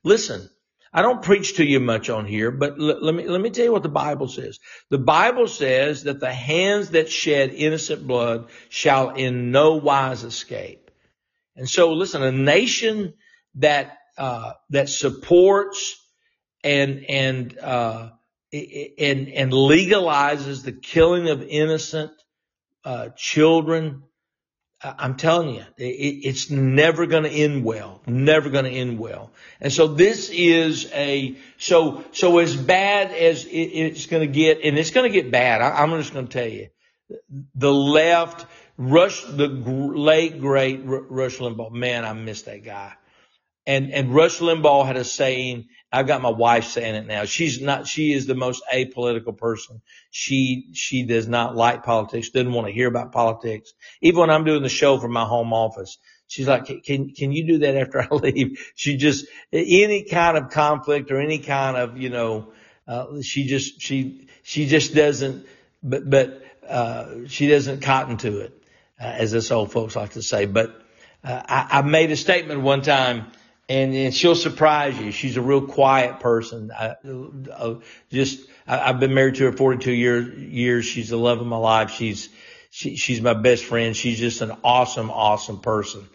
[0.02, 0.48] Listen,
[0.92, 3.64] I don't preach to you much on here, but l- let me let me tell
[3.64, 4.58] you what the Bible says.
[4.88, 10.90] The Bible says that the hands that shed innocent blood shall in no wise escape.
[11.56, 13.14] And so, listen, a nation
[13.56, 15.96] that uh, that supports
[16.64, 18.10] and and uh,
[18.52, 22.12] and and legalizes the killing of innocent
[22.84, 24.02] uh, children
[24.82, 25.84] I'm telling you, it,
[26.24, 28.00] it's never going to end well.
[28.06, 29.30] Never going to end well.
[29.60, 34.60] And so this is a so so as bad as it, it's going to get,
[34.64, 35.60] and it's going to get bad.
[35.60, 36.68] I, I'm just going to tell you,
[37.54, 38.46] the left,
[38.78, 41.72] Rush, the late great Rush Limbaugh.
[41.72, 42.94] Man, I miss that guy.
[43.70, 45.68] And and Rush Limbaugh had a saying.
[45.92, 47.24] I've got my wife saying it now.
[47.24, 49.80] She's not, she is the most apolitical person.
[50.10, 53.72] She, she does not like politics, doesn't want to hear about politics.
[54.00, 55.98] Even when I'm doing the show from my home office,
[56.28, 58.72] she's like, can, can you do that after I leave?
[58.76, 62.52] She just, any kind of conflict or any kind of, you know,
[62.86, 65.44] uh, she just, she, she just doesn't,
[65.82, 68.62] but, but, uh, she doesn't cotton to it,
[69.00, 70.46] uh, as us old folks like to say.
[70.46, 70.80] But,
[71.24, 73.32] uh, I, I made a statement one time
[73.70, 75.12] and, and she'll surprise you.
[75.12, 76.72] She's a real quiet person.
[76.76, 76.96] I,
[77.56, 77.76] I
[78.10, 80.84] just, I, have been married to her 42 years, years.
[80.84, 81.92] She's the love of my life.
[81.92, 82.30] She's,
[82.70, 83.96] she, she's my best friend.
[83.96, 86.08] She's just an awesome, awesome person.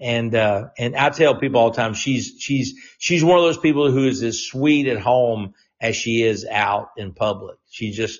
[0.00, 3.58] And, uh, and I tell people all the time, she's, she's, she's one of those
[3.58, 7.56] people who is as sweet at home as she is out in public.
[7.70, 8.18] She just,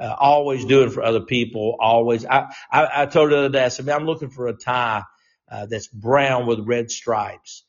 [0.00, 1.76] uh, always doing for other people.
[1.78, 2.24] Always.
[2.24, 5.02] I, I, I told her the other day, I said, I'm looking for a tie,
[5.50, 7.64] uh, that's brown with red stripes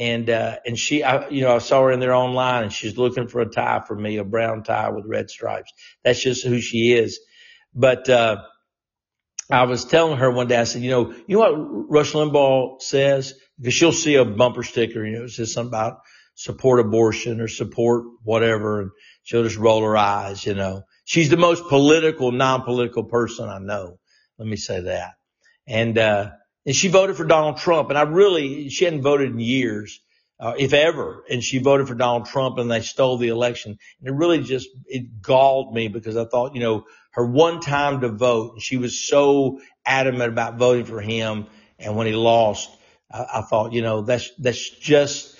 [0.00, 2.96] and, uh, and she, I, you know, I saw her in there online and she's
[2.96, 5.70] looking for a tie for me, a brown tie with red stripes.
[6.02, 7.20] That's just who she is.
[7.74, 8.38] But, uh,
[9.50, 12.80] I was telling her one day, I said, you know, you know what Rush Limbaugh
[12.80, 13.34] says?
[13.58, 15.98] Because she'll see a bumper sticker, you know, it says something about
[16.34, 18.80] support abortion or support whatever.
[18.80, 18.90] And
[19.22, 20.84] she'll just roll her eyes, you know.
[21.04, 23.98] She's the most political, non-political person I know.
[24.38, 25.12] Let me say that.
[25.66, 26.30] And, uh,
[26.66, 27.90] and she voted for Donald Trump.
[27.90, 30.00] And I really, she hadn't voted in years,
[30.38, 31.24] uh, if ever.
[31.30, 33.78] And she voted for Donald Trump and they stole the election.
[34.00, 38.02] And it really just, it galled me because I thought, you know, her one time
[38.02, 41.46] to vote, and she was so adamant about voting for him.
[41.78, 42.70] And when he lost,
[43.10, 45.36] I, I thought, you know, that's, that's just,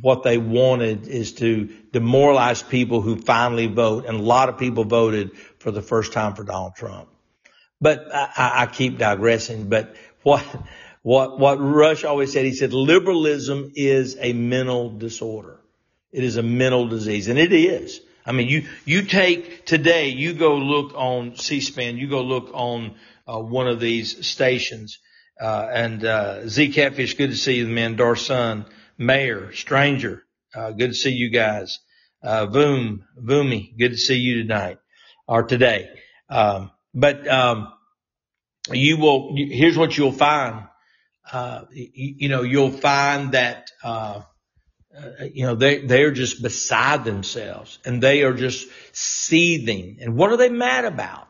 [0.00, 4.06] what they wanted is to demoralize people who finally vote.
[4.06, 7.08] And a lot of people voted for the first time for Donald Trump.
[7.80, 9.68] But I, I keep digressing.
[9.68, 10.44] But what,
[11.02, 15.60] what, what Rush always said, he said, liberalism is a mental disorder.
[16.12, 17.28] It is a mental disease.
[17.28, 18.00] And it is.
[18.26, 22.96] I mean, you, you take today, you go look on C-SPAN, you go look on
[23.26, 24.98] uh, one of these stations,
[25.40, 27.96] uh, and, uh, Z Catfish, good to see you, man.
[27.96, 28.66] Darson,
[28.98, 31.78] Mayor, Stranger, uh, good to see you guys.
[32.22, 34.78] Uh, Voom, Voomy, good to see you tonight
[35.26, 35.88] or today.
[36.28, 37.72] Um, but, um,
[38.72, 40.66] you will, here's what you'll find.
[41.30, 44.22] Uh, you, know, you'll find that, uh,
[44.96, 49.98] uh, you know, they, they're just beside themselves and they are just seething.
[50.00, 51.28] And what are they mad about?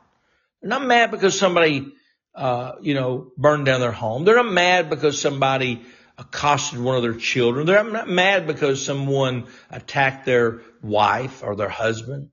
[0.61, 1.93] They're not mad because somebody,
[2.35, 4.25] uh, you know, burned down their home.
[4.25, 5.83] They're not mad because somebody
[6.17, 7.67] accosted one of their children.
[7.67, 12.31] They're not mad because someone attacked their wife or their husband.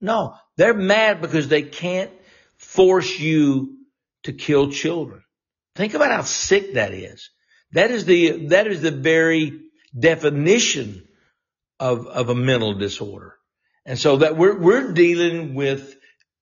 [0.00, 2.10] No, they're mad because they can't
[2.56, 3.76] force you
[4.24, 5.22] to kill children.
[5.76, 7.30] Think about how sick that is.
[7.72, 9.60] That is the, that is the very
[9.98, 11.06] definition
[11.80, 13.36] of, of a mental disorder.
[13.84, 15.96] And so that we're, we're dealing with,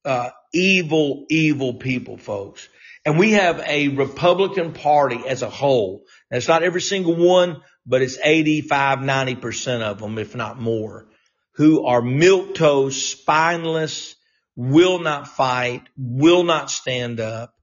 [0.05, 2.69] uh, evil, evil people, folks.
[3.05, 6.05] And we have a Republican party as a whole.
[6.31, 11.09] It's not every single one, but it's 85, 90% of them, if not more,
[11.55, 14.15] who are milk toast, spineless,
[14.55, 17.55] will not fight, will not stand up.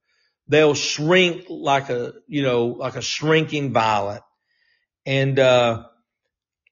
[0.50, 4.24] They'll shrink like a, you know, like a shrinking violet.
[5.06, 5.86] And, uh,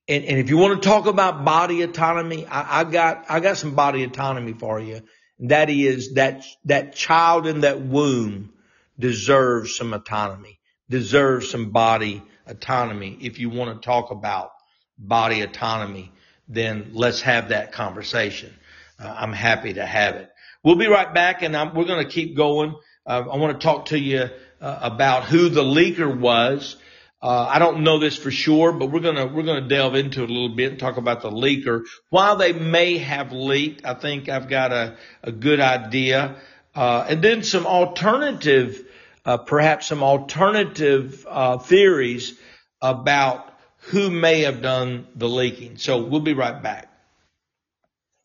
[0.07, 3.57] and, and if you want to talk about body autonomy, I, I got, I got
[3.57, 5.01] some body autonomy for you.
[5.39, 8.51] That is that, that child in that womb
[8.97, 10.59] deserves some autonomy,
[10.89, 13.15] deserves some body autonomy.
[13.21, 14.49] If you want to talk about
[14.97, 16.11] body autonomy,
[16.47, 18.51] then let's have that conversation.
[18.99, 20.29] Uh, I'm happy to have it.
[20.63, 22.73] We'll be right back and I'm, we're going to keep going.
[23.07, 24.29] Uh, I want to talk to you
[24.59, 26.75] uh, about who the leaker was.
[27.21, 30.29] Uh, I don't know this for sure, but we're gonna we're gonna delve into it
[30.29, 31.83] a little bit and talk about the leaker.
[32.09, 36.35] While they may have leaked, I think I've got a a good idea,
[36.75, 38.85] uh, and then some alternative,
[39.25, 42.37] uh, perhaps some alternative uh, theories
[42.81, 45.77] about who may have done the leaking.
[45.77, 46.91] So we'll be right back.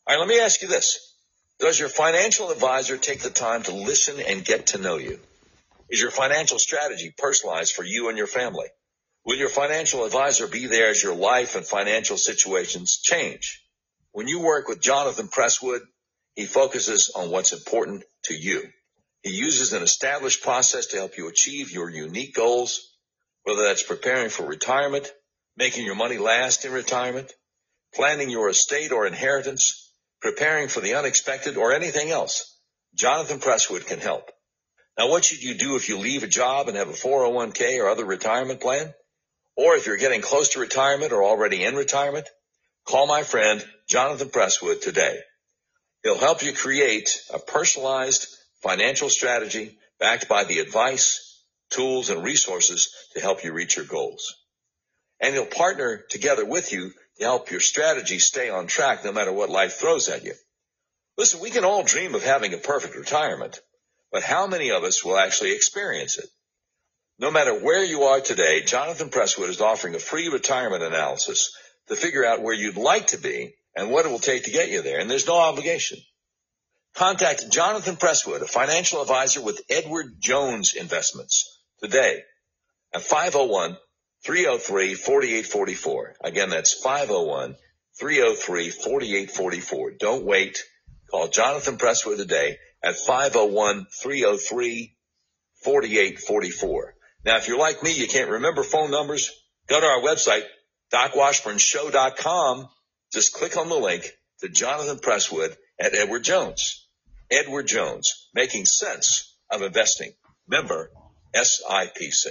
[0.07, 1.12] All right, let me ask you this:
[1.63, 5.21] Does your financial advisor take the time to listen and get to know you?
[5.89, 8.67] Is your financial strategy personalized for you and your family?
[9.25, 13.65] Will your financial advisor be there as your life and financial situations change?
[14.11, 15.83] When you work with Jonathan Presswood,
[16.35, 18.65] he focuses on what's important to you.
[19.23, 22.93] He uses an established process to help you achieve your unique goals,
[23.45, 25.13] whether that's preparing for retirement,
[25.57, 27.33] making your money last in retirement,
[27.95, 29.82] planning your estate or inheritance,
[30.23, 32.57] preparing for the unexpected, or anything else.
[32.95, 34.31] Jonathan Presswood can help.
[34.97, 37.89] Now, what should you do if you leave a job and have a 401k or
[37.89, 38.95] other retirement plan?
[39.57, 42.29] Or if you're getting close to retirement or already in retirement,
[42.87, 45.19] call my friend Jonathan Presswood today.
[46.03, 48.27] He'll help you create a personalized
[48.63, 54.35] financial strategy backed by the advice, tools, and resources to help you reach your goals.
[55.21, 59.33] And he'll partner together with you to help your strategy stay on track no matter
[59.33, 60.35] what life throws at you.
[61.19, 63.61] Listen, we can all dream of having a perfect retirement,
[64.11, 66.27] but how many of us will actually experience it?
[67.19, 71.55] No matter where you are today, Jonathan Presswood is offering a free retirement analysis
[71.89, 74.71] to figure out where you'd like to be and what it will take to get
[74.71, 74.99] you there.
[74.99, 75.99] And there's no obligation.
[76.95, 82.23] Contact Jonathan Presswood, a financial advisor with Edward Jones Investments today
[82.93, 83.77] at 501
[84.25, 86.17] 303 4844.
[86.23, 87.57] Again, that's 501
[87.99, 89.91] 303 4844.
[89.99, 90.63] Don't wait.
[91.11, 94.97] Call Jonathan Presswood today at 501 303
[95.65, 96.95] 4844.
[97.25, 99.31] Now, if you're like me, you can't remember phone numbers,
[99.69, 100.45] go to our website,
[100.93, 102.69] docwashburnshow.com.
[103.13, 104.11] Just click on the link
[104.41, 106.87] to Jonathan Presswood at Edward Jones.
[107.31, 110.13] Edward Jones, making sense of investing.
[110.49, 110.91] Member
[111.35, 112.29] SIPC.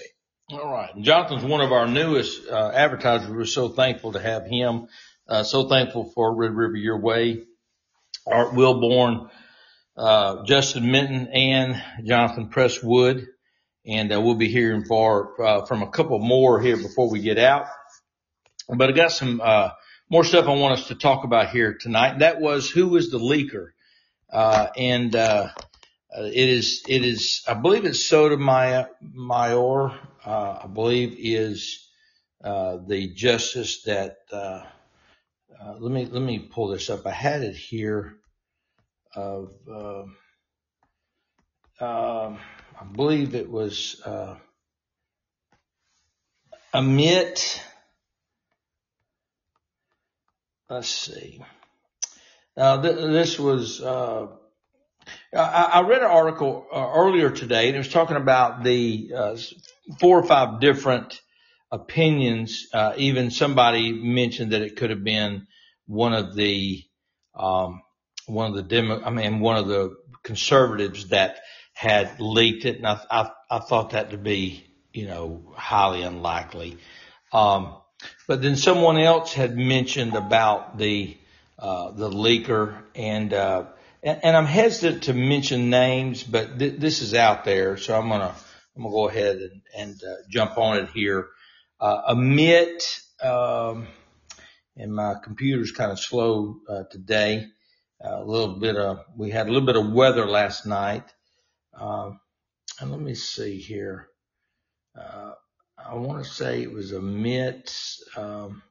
[0.51, 0.91] All right.
[0.99, 3.29] Jonathan's one of our newest uh, advertisers.
[3.29, 4.87] We're so thankful to have him.
[5.27, 7.43] Uh, so thankful for Red River Your Way,
[8.27, 9.29] Art Wilborn,
[9.95, 13.27] uh, Justin Minton, and Jonathan Presswood
[13.85, 17.39] and uh, we'll be hearing for, uh, from a couple more here before we get
[17.39, 17.65] out.
[18.69, 19.69] But I got some uh,
[20.09, 22.19] more stuff I want us to talk about here tonight.
[22.19, 23.69] That was who was the leaker,
[24.31, 25.15] uh, and
[26.17, 28.89] uh, it is it is I believe it's Sotomayor.
[30.25, 31.89] Uh, I believe is
[32.43, 34.17] the justice that.
[35.79, 37.05] let me let me pull this up.
[37.07, 38.15] I had it here.
[39.15, 39.53] Of
[41.79, 42.39] um,
[42.79, 44.35] I believe it was uh,
[46.73, 47.61] Amit.
[50.69, 51.43] Let's see.
[52.57, 53.81] Now, th- this was.
[55.33, 59.37] Uh, I, read an article uh, earlier today, and it was talking about the uh,
[59.97, 61.21] four or five different
[61.71, 62.67] opinions.
[62.73, 65.47] Uh, even somebody mentioned that it could have been
[65.87, 66.83] one of the
[67.33, 67.81] um,
[68.25, 69.01] one of the demo.
[69.01, 71.39] I mean, one of the conservatives that
[71.71, 76.77] had leaked it, and I, I, I thought that to be, you know, highly unlikely.
[77.31, 77.77] Um,
[78.27, 81.17] but then someone else had mentioned about the
[81.57, 83.65] uh, the leaker, and, uh,
[84.03, 88.09] and and I'm hesitant to mention names, but th- this is out there, so I'm
[88.09, 88.35] gonna
[88.75, 91.29] I'm gonna go ahead and, and uh, jump on it here.
[91.79, 93.87] Uh, Amit, um,
[94.75, 97.47] and my computer's kind of slow uh, today.
[97.99, 101.03] a little bit of we had a little bit of weather last night.
[101.77, 102.11] Uh,
[102.79, 104.07] and let me see here.
[104.97, 105.33] Uh,
[105.77, 107.99] I want to say it was Amit.
[108.17, 108.63] Um,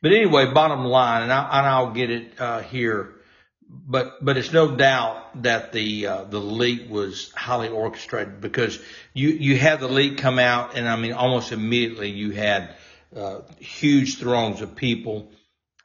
[0.00, 3.14] but anyway, bottom line, and, I, will get it uh, here.
[3.72, 8.78] But but it's no doubt that the uh, the leak was highly orchestrated because
[9.14, 12.74] you you had the leak come out and I mean almost immediately you had
[13.16, 15.32] uh, huge throngs of people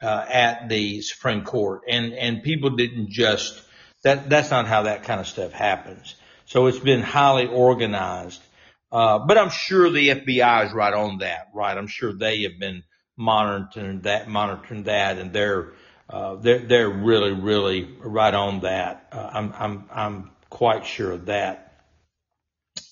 [0.02, 3.60] uh, at the Supreme Court and and people didn't just
[4.04, 6.14] that that's not how that kind of stuff happens.
[6.44, 8.42] So it's been highly organized.
[8.90, 11.76] Uh, but I'm sure the FBI is right on that, right?
[11.76, 12.84] I'm sure they have been
[13.18, 15.72] monitoring that, monitoring that, and they're
[16.10, 19.08] uh, they're they're really really right on that.
[19.12, 21.74] Uh, I'm I'm I'm quite sure of that.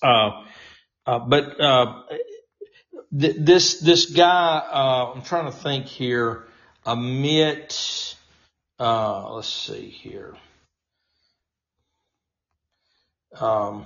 [0.01, 0.43] Uh,
[1.05, 2.03] uh, but uh,
[3.19, 6.43] th- this this guy, I'm trying to think here.
[6.85, 8.15] Amit,
[8.79, 10.35] let's see here.
[13.39, 13.85] Um,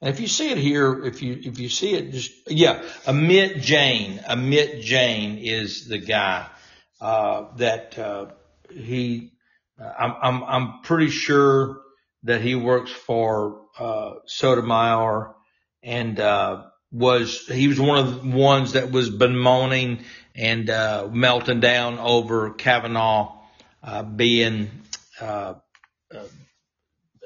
[0.00, 3.60] and if you see it here, if you if you see it, just yeah, Amit
[3.60, 4.18] Jain.
[4.18, 6.46] Amit Jain is the guy
[7.00, 8.26] that uh,
[8.70, 9.32] he.
[9.78, 11.80] I'm I'm I'm pretty sure
[12.24, 15.34] that he works for uh, Sotomayor
[15.82, 21.60] and uh, was he was one of the ones that was bemoaning and uh, melting
[21.60, 23.38] down over Kavanaugh
[23.82, 24.70] uh, being
[25.20, 25.54] uh,
[26.14, 26.24] uh,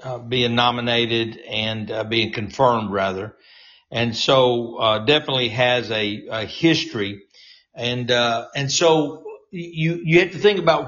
[0.03, 3.35] uh, being nominated and uh, being confirmed rather.
[3.91, 7.23] And so, uh, definitely has a, a history.
[7.75, 9.24] And, uh, and so
[9.55, 10.87] you, you have to think about,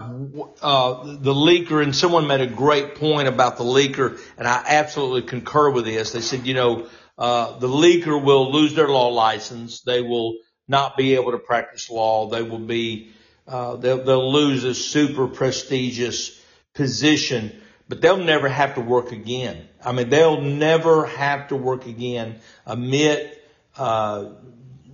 [0.61, 5.23] uh, the leaker and someone made a great point about the leaker and I absolutely
[5.23, 6.13] concur with this.
[6.13, 9.83] They said, you know, uh, the leaker will lose their law license.
[9.83, 12.29] They will not be able to practice law.
[12.29, 13.13] They will be,
[13.47, 16.39] uh, they'll, they'll lose a super prestigious
[16.75, 17.53] position
[17.89, 19.69] but they'll never have to work again.
[19.85, 22.41] I mean, they'll never have to work again.
[22.67, 23.33] Amit,
[23.77, 24.31] uh,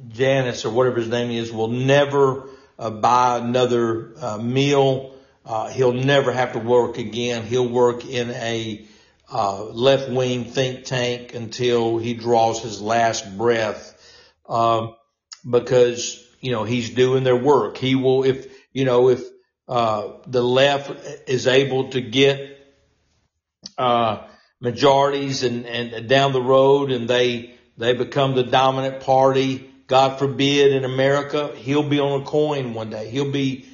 [0.08, 2.48] Janice or whatever his name is will never
[2.82, 5.14] uh, buy another uh, meal.
[5.44, 7.44] Uh, he'll never have to work again.
[7.44, 8.86] He'll work in a
[9.32, 13.96] uh, left wing think tank until he draws his last breath,
[14.48, 14.94] um,
[15.48, 17.78] because you know he's doing their work.
[17.78, 19.22] He will, if you know, if
[19.68, 20.90] uh, the left
[21.28, 22.58] is able to get
[23.78, 24.26] uh,
[24.60, 29.71] majorities and, and down the road and they, they become the dominant party.
[29.92, 33.10] God forbid in America, he'll be on a coin one day.
[33.10, 33.66] He'll be,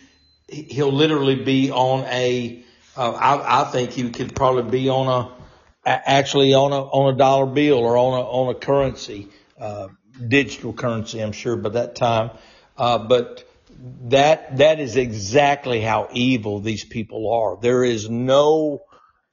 [0.49, 2.64] he'll literally be on a.
[2.97, 5.33] Uh, I, I think he could probably be on a,
[5.87, 9.29] actually on a, on a dollar bill or on a, on a currency,
[9.61, 9.91] uh,
[10.27, 12.33] digital currency, I'm sure by that time.
[12.77, 13.49] Uh, but
[14.07, 17.59] that, that is exactly how evil these people are.
[17.62, 18.83] There is no,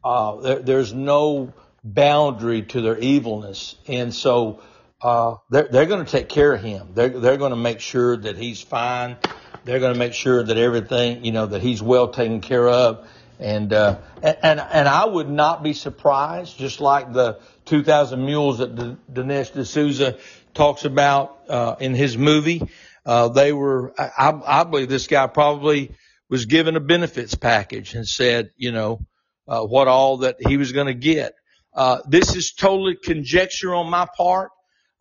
[0.04, 1.52] uh, there, there's no
[1.84, 3.76] boundary to their evilness.
[3.88, 4.62] And so,
[5.06, 6.88] uh, they're, they're going to take care of him.
[6.96, 9.18] They're, they're going to make sure that he's fine.
[9.64, 13.08] They're going to make sure that everything, you know, that he's well taken care of.
[13.40, 18.76] And, uh, and, and I would not be surprised, just like the 2,000 mules that
[18.76, 20.18] D- Dinesh D'Souza
[20.56, 22.68] talks about, uh, in his movie.
[23.06, 25.92] Uh, they were, I, I believe this guy probably
[26.32, 29.06] was given a benefits package and said, you know,
[29.48, 31.36] uh, what all that he was going to get.
[31.76, 34.50] Uh, this is totally conjecture on my part,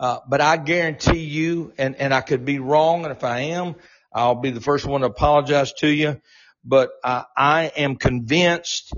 [0.01, 3.77] uh, but I guarantee you, and, and I could be wrong, and if I am,
[4.13, 6.21] I'll be the first one to apologize to you.
[6.65, 8.93] But uh, I am convinced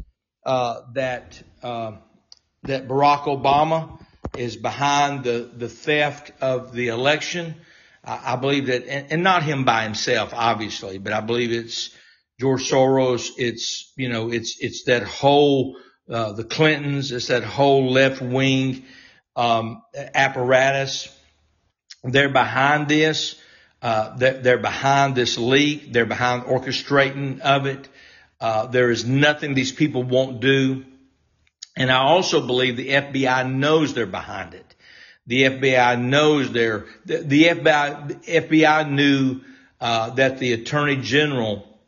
[0.45, 1.93] uh, that uh,
[2.63, 4.01] that Barack Obama
[4.37, 7.57] is behind the the theft of the election.
[8.05, 11.91] I, I believe that, and, and not him by himself, obviously, but I believe it's
[12.39, 13.31] George Soros.
[13.37, 15.77] It's, you know, it's, it's that whole,
[16.09, 17.11] uh, the Clintons.
[17.13, 18.85] It's that whole left wing,
[19.37, 21.09] um, apparatus.
[22.03, 23.37] They're behind this.
[23.83, 25.93] Uh, they're, behind this leak.
[25.93, 27.89] They're behind orchestrating of it.
[28.41, 30.85] Uh, there is nothing these people won't do.
[31.77, 34.75] And I also believe the FBI knows they're behind it.
[35.27, 39.41] The FBI knows they're, the, the FBI, the FBI knew,
[39.81, 41.79] uh, that the attorney general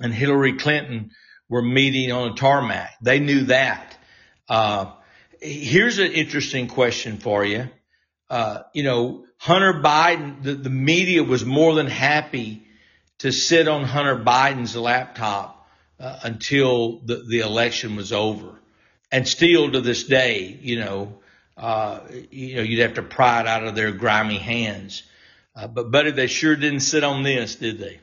[0.00, 1.12] and Hillary Clinton
[1.48, 2.94] were meeting on a tarmac.
[3.00, 3.96] They knew that.
[4.48, 4.92] Uh,
[5.40, 7.68] here's an interesting question for you.
[8.28, 12.66] Uh, you know, Hunter Biden, the, the media was more than happy
[13.18, 15.68] to sit on Hunter Biden's laptop
[15.98, 18.60] uh, until the, the election was over.
[19.12, 21.18] And still to this day, you know,
[21.56, 25.02] uh, you know, you'd have to pry it out of their grimy hands.
[25.54, 28.00] Uh, but buddy, they sure didn't sit on this, did they?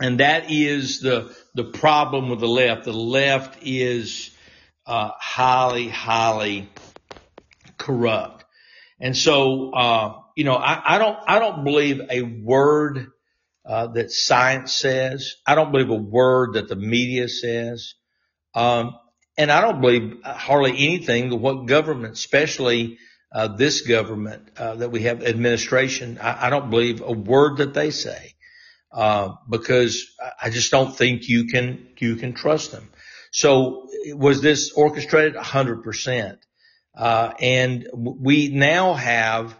[0.00, 2.84] And that is the, the problem with the left.
[2.84, 4.30] The left is,
[4.86, 6.68] uh, highly, highly
[7.78, 8.44] corrupt.
[9.00, 13.08] And so, uh, you know, I, I don't, I don't believe a word,
[13.66, 15.36] uh, that science says.
[15.46, 17.94] I don't believe a word that the media says.
[18.54, 18.94] Um,
[19.36, 22.98] and I don't believe hardly anything that what government, especially
[23.32, 27.74] uh, this government uh, that we have administration, I, I, don't believe a word that
[27.74, 28.34] they say
[28.92, 32.88] uh, because I just don't think you can you can trust them.
[33.32, 35.36] So was this orchestrated?
[35.36, 36.38] hundred percent.
[36.96, 39.56] Uh, and we now have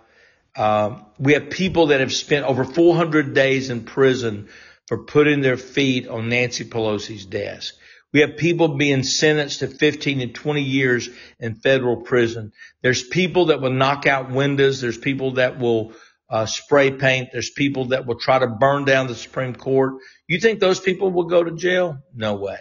[0.56, 4.48] um, we have people that have spent over 400 days in prison
[4.86, 7.74] for putting their feet on Nancy Pelosi's desk.
[8.12, 11.08] We have people being sentenced to 15 and 20 years
[11.40, 12.52] in federal prison.
[12.80, 14.80] There's people that will knock out windows.
[14.80, 15.94] There's people that will
[16.30, 17.30] uh, spray paint.
[17.32, 19.94] There's people that will try to burn down the Supreme Court.
[20.28, 21.98] You think those people will go to jail?
[22.14, 22.58] No way.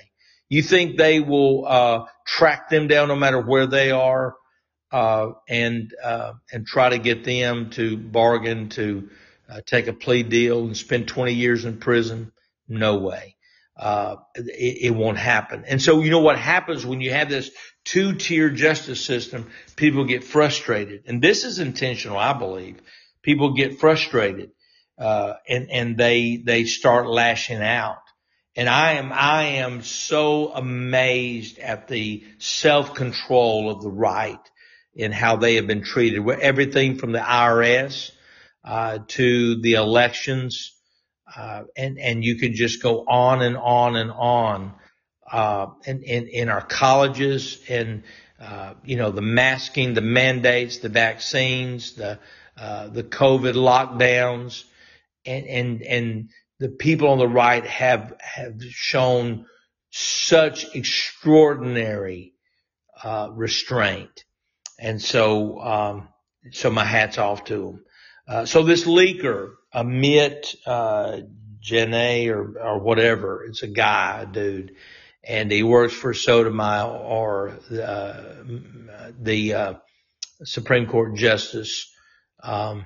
[0.53, 4.35] You think they will uh, track them down no matter where they are
[4.91, 9.09] uh, and uh, and try to get them to bargain to
[9.49, 12.31] uh, take a plea deal and spend 20 years in prison?
[12.67, 13.35] No way
[13.75, 15.63] uh, it, it, won't happen.
[15.67, 17.49] And so, you know what happens when you have this
[17.85, 19.49] two-tier justice system?
[19.75, 22.79] People get frustrated, and this is intentional, I believe.
[23.23, 24.51] People get frustrated,
[24.97, 27.97] uh, and and they they start lashing out.
[28.55, 34.39] And I am I am so amazed at the self-control of the right
[34.97, 36.27] and how they have been treated.
[36.29, 38.11] Everything from the IRS
[38.63, 40.73] uh, to the elections
[41.35, 44.73] uh, and, and you could just go on and on and on,
[45.31, 48.03] uh, in, in, in our colleges and,
[48.39, 52.19] uh, you know, the masking, the mandates, the vaccines, the,
[52.57, 54.63] uh, the COVID lockdowns
[55.25, 56.29] and, and, and
[56.63, 59.45] the people on the right have, have shown
[59.89, 62.35] such extraordinary,
[63.03, 64.23] uh, restraint.
[64.79, 66.07] And so, um,
[66.53, 67.85] so my hat's off to them.
[68.29, 71.23] Uh, so this leaker, Amit uh,
[71.61, 73.43] Janae or or whatever.
[73.43, 74.71] It's a guy, a dude,
[75.21, 78.23] and he works for Sotomayor or uh,
[79.19, 79.73] the uh,
[80.45, 81.91] Supreme Court justice
[82.41, 82.85] um,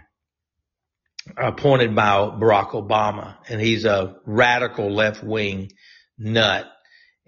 [1.36, 5.72] appointed by Barack Obama, and he's a radical left wing
[6.18, 6.72] nut.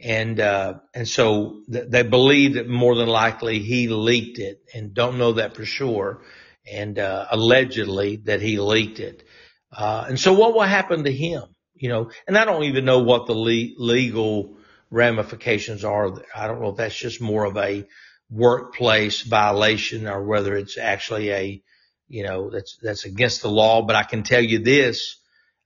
[0.01, 4.93] And, uh, and so th- they believe that more than likely he leaked it and
[4.93, 6.23] don't know that for sure.
[6.71, 9.23] And, uh, allegedly that he leaked it.
[9.71, 11.43] Uh, and so what will happen to him?
[11.75, 14.57] You know, and I don't even know what the le- legal
[14.89, 16.13] ramifications are.
[16.35, 17.85] I don't know if that's just more of a
[18.29, 21.63] workplace violation or whether it's actually a,
[22.09, 23.81] you know, that's, that's against the law.
[23.83, 25.15] But I can tell you this.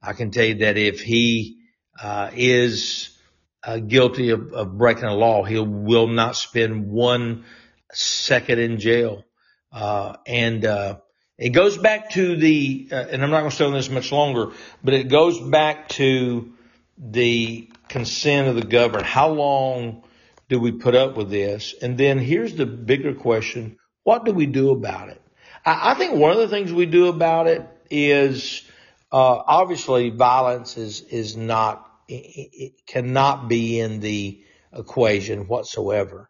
[0.02, 1.60] I can tell you that if he,
[2.02, 3.18] uh, is,
[3.64, 7.46] uh, guilty of, of breaking a law, he will not spend one
[7.94, 9.24] second in jail.
[9.72, 10.98] Uh, and, uh,
[11.38, 14.12] it goes back to the, uh, and I'm not going to stay on this much
[14.12, 14.52] longer,
[14.84, 16.54] but it goes back to
[16.98, 19.06] the consent of the governed.
[19.06, 20.04] How long
[20.48, 21.74] do we put up with this?
[21.82, 23.78] And then here's the bigger question.
[24.04, 25.23] What do we do about it?
[25.66, 28.64] I, I think one of the things we do about it is,
[29.11, 34.43] uh, obviously violence is, is not, it, it cannot be in the
[34.74, 36.30] equation whatsoever.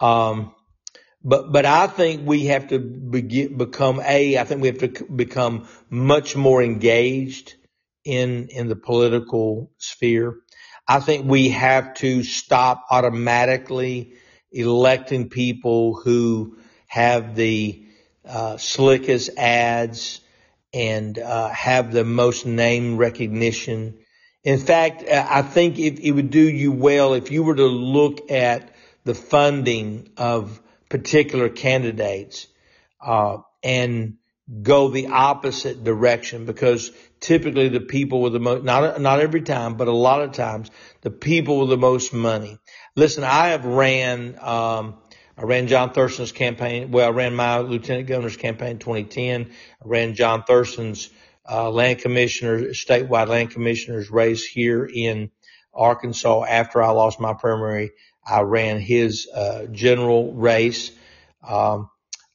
[0.00, 0.54] Um,
[1.22, 5.66] but, but I think we have to become a, I think we have to become
[5.88, 7.54] much more engaged
[8.04, 10.36] in, in the political sphere.
[10.86, 14.12] I think we have to stop automatically
[14.52, 17.83] electing people who have the
[18.26, 20.20] uh, slickest ads
[20.72, 23.98] and uh, have the most name recognition.
[24.42, 28.30] In fact, I think it, it would do you well if you were to look
[28.30, 32.46] at the funding of particular candidates
[33.00, 34.16] uh, and
[34.62, 39.74] go the opposite direction because typically the people with the most not not every time
[39.76, 40.70] but a lot of times
[41.00, 42.58] the people with the most money
[42.94, 44.94] listen i have ran um,
[45.38, 49.54] i ran john thurston's campaign well i ran my lieutenant governor's campaign in 2010 i
[49.84, 51.10] ran john thurston's
[51.50, 55.30] uh, land commissioner statewide land commissioner's race here in
[55.74, 57.90] arkansas after i lost my primary
[58.26, 60.90] I ran his uh, general race.
[61.46, 61.90] Um,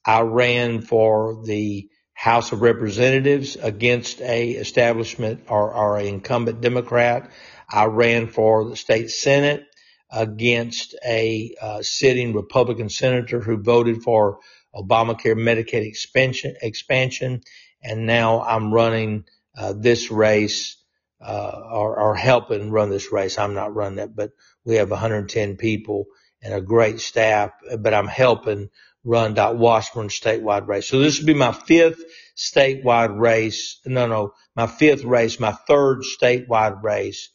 [0.06, 7.32] I ran for the House of Representatives against a establishment or, or an incumbent Democrat.
[7.70, 9.66] I ran for the state Senate
[10.12, 14.40] against a uh, sitting Republican senator who voted for
[14.76, 17.42] Obamacare Medicaid expansion, expansion,
[17.84, 19.26] and now I'm running
[19.58, 20.78] uh, this race
[21.22, 23.38] uh, or, or helping run this race.
[23.38, 24.32] I'm not running it, but
[24.64, 26.06] we have 110 people
[26.42, 28.70] and a great staff, but I'm helping
[29.04, 30.88] run Doc Washburn statewide race.
[30.88, 32.02] So this will be my fifth
[32.36, 33.80] statewide race.
[33.86, 37.30] No, no, my fifth race, my third statewide race.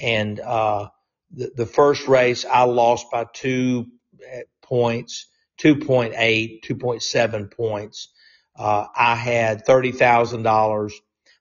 [0.00, 0.88] And, uh,
[1.32, 3.86] the, the first race I lost by two
[4.26, 5.26] eh, points,
[5.58, 8.08] 2.8, 2.7 points.
[8.56, 10.92] Uh, I had $30,000.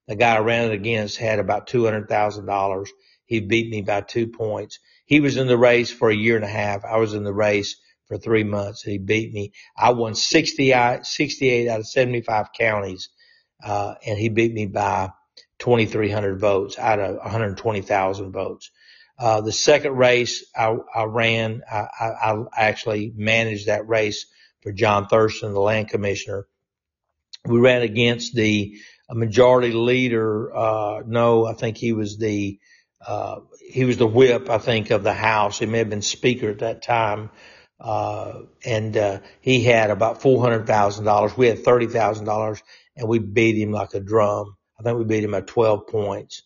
[0.07, 2.87] The guy I ran it against had about $200,000.
[3.25, 4.79] He beat me by two points.
[5.05, 6.83] He was in the race for a year and a half.
[6.85, 7.77] I was in the race
[8.07, 8.81] for three months.
[8.81, 9.53] He beat me.
[9.77, 10.73] I won 60,
[11.03, 13.09] 68 out of 75 counties.
[13.63, 15.11] Uh, and he beat me by
[15.59, 18.71] 2,300 votes out of 120,000 votes.
[19.21, 24.25] Uh, the second race I, I ran, I, I, I, actually managed that race
[24.63, 26.47] for John Thurston, the land commissioner.
[27.45, 28.79] We ran against the
[29.11, 30.51] majority leader.
[30.55, 32.57] Uh, no, I think he was the,
[33.05, 35.59] uh, he was the whip, I think, of the House.
[35.59, 37.29] He may have been speaker at that time.
[37.79, 41.37] Uh, and, uh, he had about $400,000.
[41.37, 42.61] We had $30,000
[42.95, 44.57] and we beat him like a drum.
[44.79, 46.41] I think we beat him by 12 points.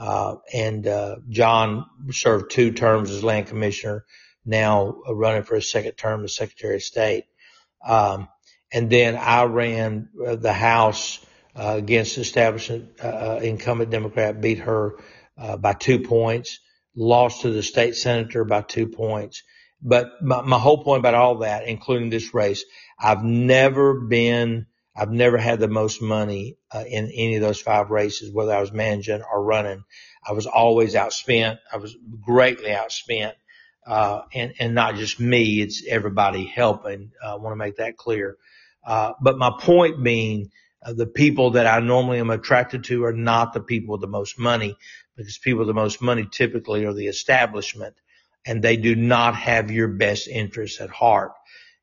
[0.00, 4.06] Uh, and, uh, John served two terms as land commissioner,
[4.46, 7.26] now running for a second term as secretary of state.
[7.86, 8.28] Um,
[8.72, 11.24] and then I ran the House,
[11.56, 14.96] uh, against establishment, uh, uh, incumbent Democrat, beat her,
[15.38, 16.60] uh, by two points,
[16.96, 19.42] lost to the state senator by two points.
[19.82, 22.64] But my, my whole point about all that, including this race,
[22.98, 24.66] I've never been
[24.96, 28.60] I've never had the most money uh, in any of those five races, whether I
[28.60, 29.84] was managing or running.
[30.26, 31.58] I was always outspent.
[31.72, 33.32] I was greatly outspent.
[33.86, 37.12] Uh, and, and not just me, it's everybody helping.
[37.24, 38.36] Uh, I want to make that clear.
[38.84, 40.50] Uh, but my point being,
[40.84, 44.06] uh, the people that I normally am attracted to are not the people with the
[44.06, 44.76] most money
[45.16, 47.94] because people with the most money typically are the establishment
[48.46, 51.32] and they do not have your best interests at heart.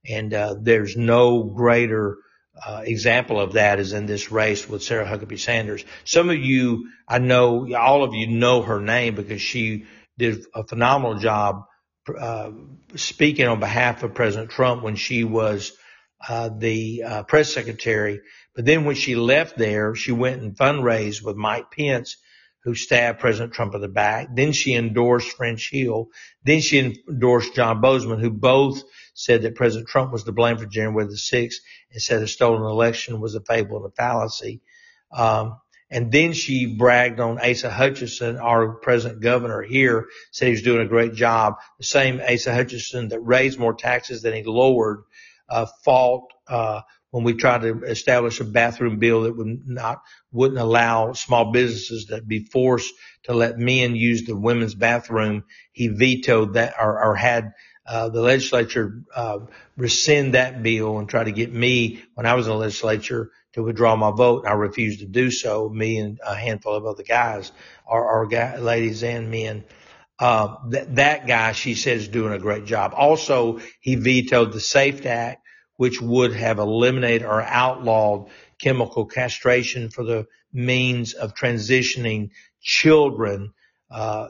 [0.07, 2.17] And, uh, there's no greater,
[2.65, 5.85] uh, example of that is in this race with Sarah Huckabee Sanders.
[6.05, 9.85] Some of you, I know, all of you know her name because she
[10.17, 11.63] did a phenomenal job
[12.17, 12.51] uh,
[12.95, 15.73] speaking on behalf of President Trump when she was
[16.27, 18.21] uh, the uh, press secretary.
[18.55, 22.17] But then when she left there, she went and fundraised with Mike Pence,
[22.63, 24.29] who stabbed President Trump in the back.
[24.33, 26.07] Then she endorsed French Hill.
[26.43, 28.81] Then she endorsed John Boozman, who both
[29.17, 31.55] said that President Trump was to blame for January the 6th
[31.91, 34.61] and said a stolen election was a fable and a fallacy.
[35.11, 35.57] Um,
[35.89, 40.85] and then she bragged on Asa Hutchinson, our present governor here, said he was doing
[40.85, 41.55] a great job.
[41.79, 44.99] The same Asa Hutchinson that raised more taxes than he lowered,
[45.49, 50.01] uh, fought, uh, when we tried to establish a bathroom bill that would not,
[50.31, 52.93] wouldn't allow small businesses to be forced
[53.23, 55.45] to let men use the women's bathroom.
[55.71, 57.53] He vetoed that or, or had
[57.87, 59.39] uh, the legislature uh,
[59.77, 63.63] rescind that bill and try to get me when I was in the legislature to
[63.63, 64.45] withdraw my vote.
[64.45, 65.69] I refused to do so.
[65.69, 67.51] Me and a handful of other guys,
[67.85, 69.63] or guy, ladies and men.
[70.19, 72.93] Uh, that, that guy, she says, is doing a great job.
[72.95, 75.43] Also, he vetoed the SAFE Act,
[75.75, 78.29] which would have eliminated or outlawed
[78.59, 82.31] chemical castration for the means of transitioning
[82.61, 83.53] children
[83.89, 84.27] uh,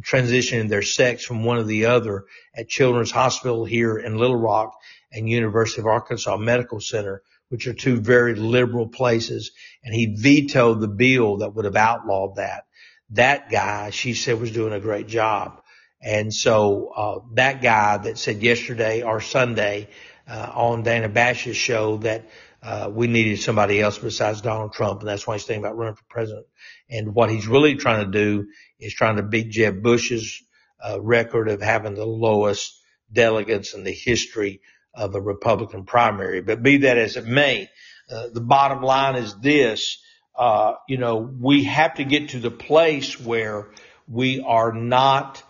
[0.00, 4.78] transitioning their sex from one to the other at Children's Hospital here in Little Rock
[5.12, 9.50] and University of Arkansas Medical Center, which are two very liberal places.
[9.82, 12.66] And he vetoed the bill that would have outlawed that.
[13.10, 15.60] That guy, she said, was doing a great job.
[16.00, 19.88] And so, uh, that guy that said yesterday or Sunday,
[20.28, 22.24] uh, on Dana Bash's show that,
[22.62, 25.00] uh, we needed somebody else besides Donald Trump.
[25.00, 26.46] And that's why he's thinking about running for president.
[26.90, 28.48] And what he's really trying to do
[28.78, 30.42] is trying to beat Jeb Bush's
[30.82, 32.78] uh, record of having the lowest
[33.12, 34.60] delegates in the history
[34.94, 36.42] of a Republican primary.
[36.42, 37.70] But be that as it may,
[38.10, 40.02] uh, the bottom line is this,
[40.36, 43.68] uh, you know, we have to get to the place where
[44.08, 45.42] we are not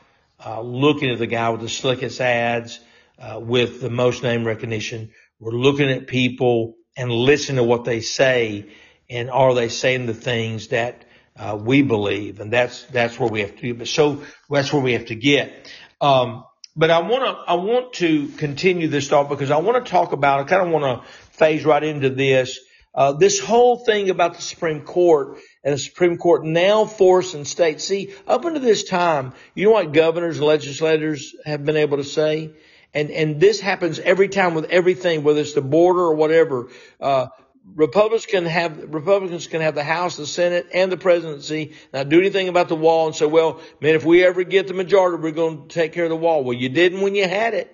[0.44, 2.78] uh, looking at the guy with the slickest ads,
[3.18, 5.10] uh, with the most name recognition.
[5.38, 8.66] We're looking at people and listen to what they say
[9.08, 11.04] and are they saying the things that
[11.36, 13.74] uh, we believe, and that's that's where we have to.
[13.74, 15.72] But so that's where we have to get.
[16.00, 16.44] Um,
[16.76, 20.12] but I want to I want to continue this thought because I want to talk
[20.12, 20.40] about.
[20.40, 22.58] I kind of want to phase right into this.
[22.92, 27.84] Uh, this whole thing about the Supreme Court and the Supreme Court now forcing states.
[27.84, 32.04] See, up until this time, you know what governors and legislators have been able to
[32.04, 32.50] say?
[32.92, 36.68] And, and this happens every time with everything, whether it's the border or whatever.
[37.00, 37.28] Uh,
[37.74, 41.74] Republicans can have Republicans can have the House, the Senate, and the presidency.
[41.92, 44.74] Not do anything about the wall and say, "Well, man, if we ever get the
[44.74, 47.54] majority, we're going to take care of the wall." Well, you didn't when you had
[47.54, 47.70] it,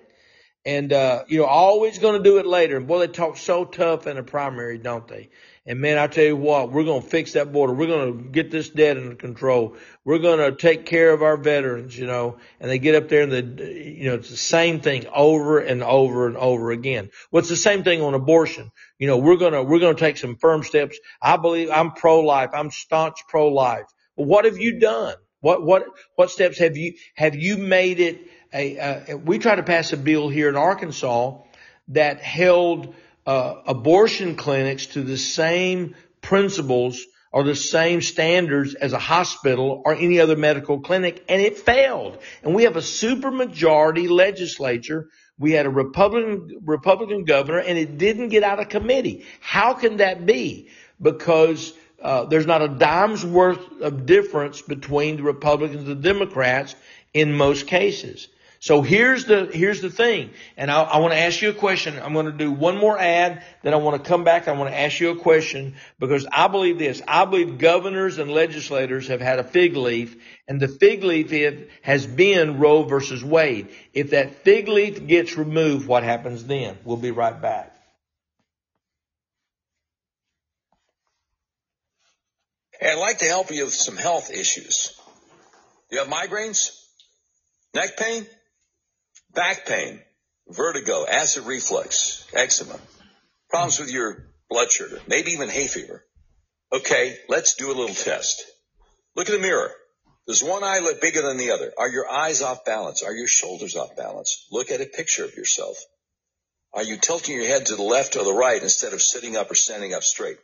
[0.65, 2.77] and uh, you know, always going to do it later.
[2.77, 5.29] And boy, they talk so tough in the primary, don't they?
[5.67, 7.73] And man, I tell you what, we're going to fix that border.
[7.73, 9.75] We're going to get this debt under control.
[10.05, 12.37] We're going to take care of our veterans, you know.
[12.61, 15.83] And they get up there and the, you know, it's the same thing over and
[15.83, 17.09] over and over again.
[17.31, 18.71] Well, it's the same thing on abortion.
[18.97, 20.97] You know, we're going to, we're going to take some firm steps.
[21.21, 22.51] I believe I'm pro-life.
[22.53, 23.87] I'm staunch pro-life.
[24.15, 25.15] Well, what have you done?
[25.41, 25.83] What, what,
[26.15, 28.21] what steps have you, have you made it
[28.53, 31.41] a, uh, we tried to pass a bill here in Arkansas
[31.89, 32.95] that held
[33.27, 39.93] uh, abortion clinics to the same principles or the same standards as a hospital or
[39.93, 42.17] any other medical clinic, and it failed.
[42.41, 45.09] And we have a supermajority legislature.
[45.37, 49.25] We had a Republican Republican governor, and it didn't get out of committee.
[49.41, 50.69] How can that be?
[50.99, 56.75] Because uh, there's not a dime's worth of difference between the Republicans and the Democrats
[57.13, 58.29] in most cases.
[58.59, 60.31] So here's the, here's the thing.
[60.55, 61.99] And I, I want to ask you a question.
[62.01, 63.43] I'm going to do one more ad.
[63.61, 64.47] Then I want to come back.
[64.47, 67.01] I want to ask you a question because I believe this.
[67.07, 70.15] I believe governors and legislators have had a fig leaf
[70.47, 71.31] and the fig leaf
[71.81, 73.69] has been Roe versus Wade.
[73.93, 76.77] If that fig leaf gets removed, what happens then?
[76.83, 77.73] We'll be right back.
[82.79, 84.99] Hey, I'd like to help you with some health issues.
[85.89, 86.71] Do you have migraines?
[87.73, 88.25] Neck pain?
[89.33, 90.01] Back pain,
[90.47, 92.79] vertigo, acid reflux, eczema,
[93.49, 96.03] problems with your blood sugar, maybe even hay fever.
[96.71, 98.43] Okay, let's do a little test.
[99.15, 99.71] Look in the mirror.
[100.27, 101.71] Does one eye look bigger than the other?
[101.77, 103.01] Are your eyes off balance?
[103.01, 104.45] Are your shoulders off balance?
[104.51, 105.77] Look at a picture of yourself.
[106.73, 109.49] Are you tilting your head to the left or the right instead of sitting up
[109.49, 110.37] or standing up straight?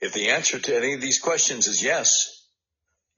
[0.00, 2.37] If the answer to any of these questions is yes,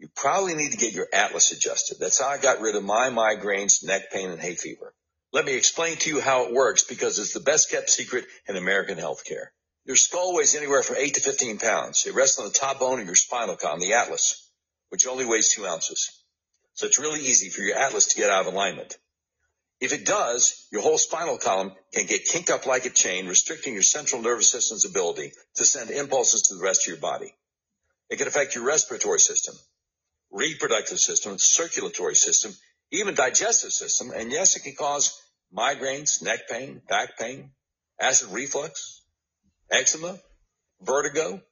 [0.00, 1.98] you probably need to get your atlas adjusted.
[2.00, 4.94] That's how I got rid of my migraines, neck pain, and hay fever.
[5.30, 8.56] Let me explain to you how it works because it's the best kept secret in
[8.56, 9.48] American healthcare.
[9.84, 12.06] Your skull weighs anywhere from 8 to 15 pounds.
[12.06, 14.50] It rests on the top bone of your spinal column, the atlas,
[14.88, 16.10] which only weighs 2 ounces.
[16.72, 18.96] So it's really easy for your atlas to get out of alignment.
[19.80, 23.74] If it does, your whole spinal column can get kinked up like a chain, restricting
[23.74, 27.34] your central nervous system's ability to send impulses to the rest of your body.
[28.08, 29.54] It can affect your respiratory system,
[30.30, 32.52] reproductive system, circulatory system,
[32.92, 34.10] even digestive system.
[34.14, 35.18] And yes, it can cause
[35.54, 37.50] migraines, neck pain, back pain,
[38.00, 39.02] acid reflux,
[39.70, 40.18] eczema,
[40.80, 41.42] vertigo,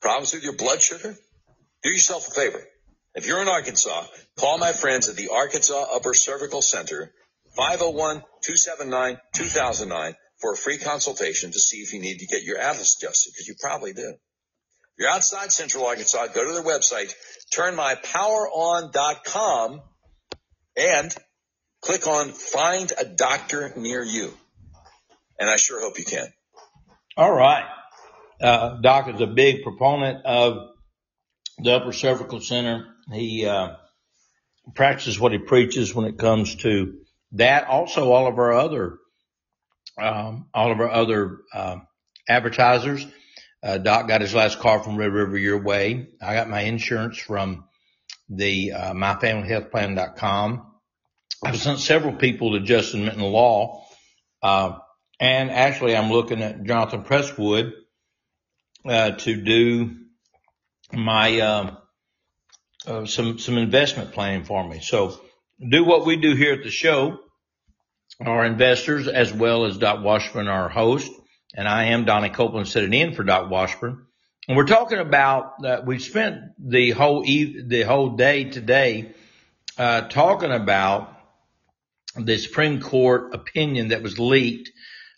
[0.00, 1.16] problems with your blood sugar.
[1.82, 2.62] Do yourself a favor.
[3.14, 4.06] If you're in Arkansas,
[4.36, 7.12] call my friends at the Arkansas Upper Cervical Center,
[7.56, 13.32] 501-279-2009 for a free consultation to see if you need to get your atlas adjusted,
[13.32, 14.14] because you probably do.
[14.96, 17.12] If you're outside Central Arkansas, go to their website,
[17.52, 19.82] turnmypoweron.com
[20.76, 21.16] and
[21.80, 24.32] click on find a doctor near you.
[25.40, 26.32] And I sure hope you can.
[27.16, 27.64] All right.
[28.40, 30.68] Uh, Doc is a big proponent of
[31.58, 32.86] the upper cervical center.
[33.12, 33.74] He, uh,
[34.76, 37.00] practices what he preaches when it comes to
[37.32, 37.66] that.
[37.66, 38.98] Also, all of our other,
[40.00, 41.78] um, all of our other, uh,
[42.28, 43.04] advertisers.
[43.64, 46.08] Uh, Doc got his last car from Red River Your Way.
[46.20, 47.64] I got my insurance from
[48.28, 50.66] the, uh, myfamilyhealthplan.com.
[51.42, 53.86] I've sent several people to Justin Minton Law.
[54.42, 54.78] Uh,
[55.18, 57.72] and actually I'm looking at Jonathan Presswood,
[58.84, 59.96] uh, to do
[60.92, 61.76] my, uh,
[62.86, 64.80] uh, some, some investment planning for me.
[64.80, 65.18] So
[65.66, 67.18] do what we do here at the show.
[68.20, 71.10] Our investors as well as Doc Washburn, our host.
[71.56, 74.06] And I am Donnie Copeland sitting in for Doc Washburn.
[74.48, 75.80] And we're talking about that.
[75.80, 79.12] Uh, we spent the whole, eve, the whole day today,
[79.78, 81.16] uh, talking about
[82.16, 84.72] the Supreme Court opinion that was leaked,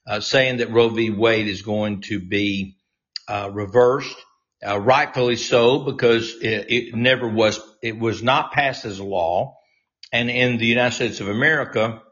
[0.06, 1.08] uh, saying that Roe v.
[1.08, 2.76] Wade is going to be
[3.26, 4.16] uh, reversed,
[4.64, 7.58] uh, rightfully so, because it, it, never was.
[7.82, 9.56] It was not passed as a law,
[10.12, 12.02] and in the United States of America,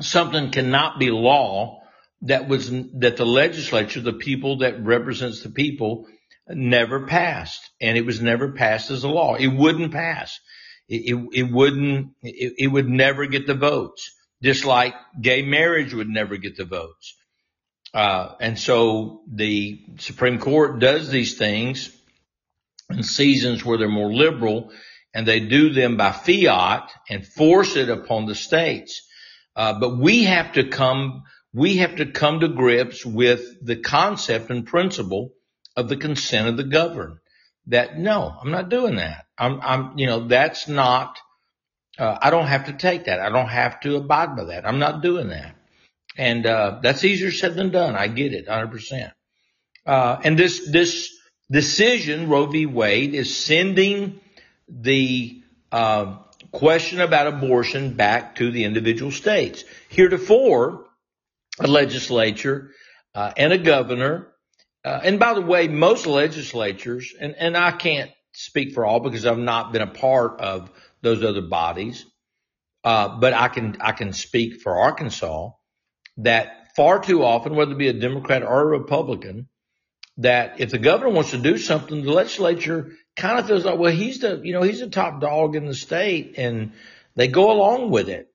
[0.00, 1.83] something cannot be law
[2.24, 6.06] that was that the legislature, the people that represents the people,
[6.48, 9.34] never passed, and it was never passed as a law.
[9.34, 10.38] It wouldn't pass
[10.88, 15.94] it, it, it wouldn't, it, it would never get the votes, just like gay marriage
[15.94, 17.16] would never get the votes.
[17.92, 21.96] Uh, and so the Supreme Court does these things
[22.90, 24.72] in seasons where they're more liberal
[25.14, 29.06] and they do them by fiat and force it upon the states.
[29.54, 31.22] Uh, but we have to come,
[31.54, 35.32] we have to come to grips with the concept and principle
[35.76, 37.18] of the consent of the governed
[37.68, 39.26] that no, I'm not doing that.
[39.38, 41.18] I'm, I'm, you know, that's not,
[41.98, 43.20] uh, I don't have to take that.
[43.20, 44.66] I don't have to abide by that.
[44.66, 45.54] I'm not doing that.
[46.16, 47.96] And, uh, that's easier said than done.
[47.96, 49.12] I get it 100%.
[49.86, 51.16] Uh, and this, this
[51.50, 52.66] decision, Roe v.
[52.66, 54.20] Wade, is sending
[54.68, 55.40] the,
[55.72, 56.16] uh,
[56.52, 59.64] question about abortion back to the individual states.
[59.88, 60.83] Heretofore,
[61.60, 62.70] a legislature,
[63.14, 64.28] uh, and a governor,
[64.84, 69.24] uh, and by the way, most legislatures, and, and I can't speak for all because
[69.24, 72.04] I've not been a part of those other bodies.
[72.82, 75.50] Uh, but I can, I can speak for Arkansas
[76.18, 79.48] that far too often, whether it be a Democrat or a Republican,
[80.18, 83.92] that if the governor wants to do something, the legislature kind of feels like, well,
[83.92, 86.72] he's the, you know, he's the top dog in the state and
[87.16, 88.28] they go along with it.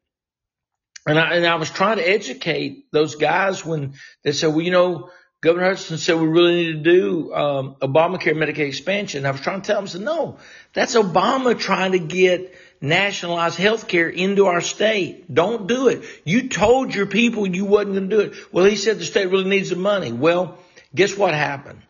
[1.06, 3.93] And I, and I was trying to educate those guys when
[4.24, 5.10] they said, well, you know,
[5.41, 9.26] Governor Hutchinson said we really need to do um, Obamacare Medicaid expansion.
[9.26, 10.38] I was trying to tell them, said, no,
[10.74, 15.34] that's Obama trying to get nationalized health care into our state.
[15.34, 16.04] Don't do it.
[16.26, 18.34] You told your people you wasn't going to do it.
[18.52, 20.12] Well, he said the state really needs the money.
[20.12, 20.58] Well,
[20.93, 21.82] guess what happened?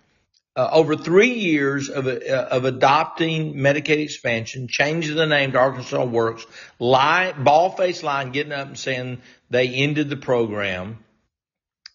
[0.60, 6.03] Uh, over three years of, uh, of adopting Medicaid expansion, changing the name to Arkansas
[6.03, 6.45] Works,
[6.80, 10.97] lie, ball face line, getting up and saying they ended the program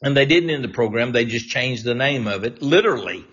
[0.00, 1.12] and they didn't end the program.
[1.12, 3.26] They just changed the name of it, literally.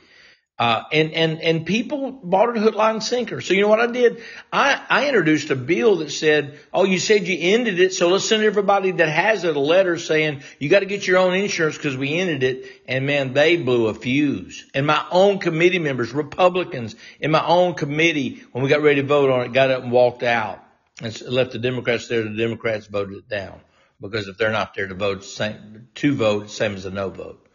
[0.59, 3.41] Uh, and, and, and people bought it hook, line, sinker.
[3.41, 4.21] So you know what I did?
[4.53, 7.95] I, I introduced a bill that said, oh, you said you ended it.
[7.95, 11.17] So let's send everybody that has it a letter saying you got to get your
[11.17, 12.65] own insurance because we ended it.
[12.87, 14.69] And man, they blew a fuse.
[14.75, 19.07] And my own committee members, Republicans in my own committee, when we got ready to
[19.07, 20.63] vote on it, got up and walked out
[21.01, 22.21] and left the Democrats there.
[22.21, 23.61] The Democrats voted it down
[23.99, 27.47] because if they're not there to vote, same, to vote, same as a no vote.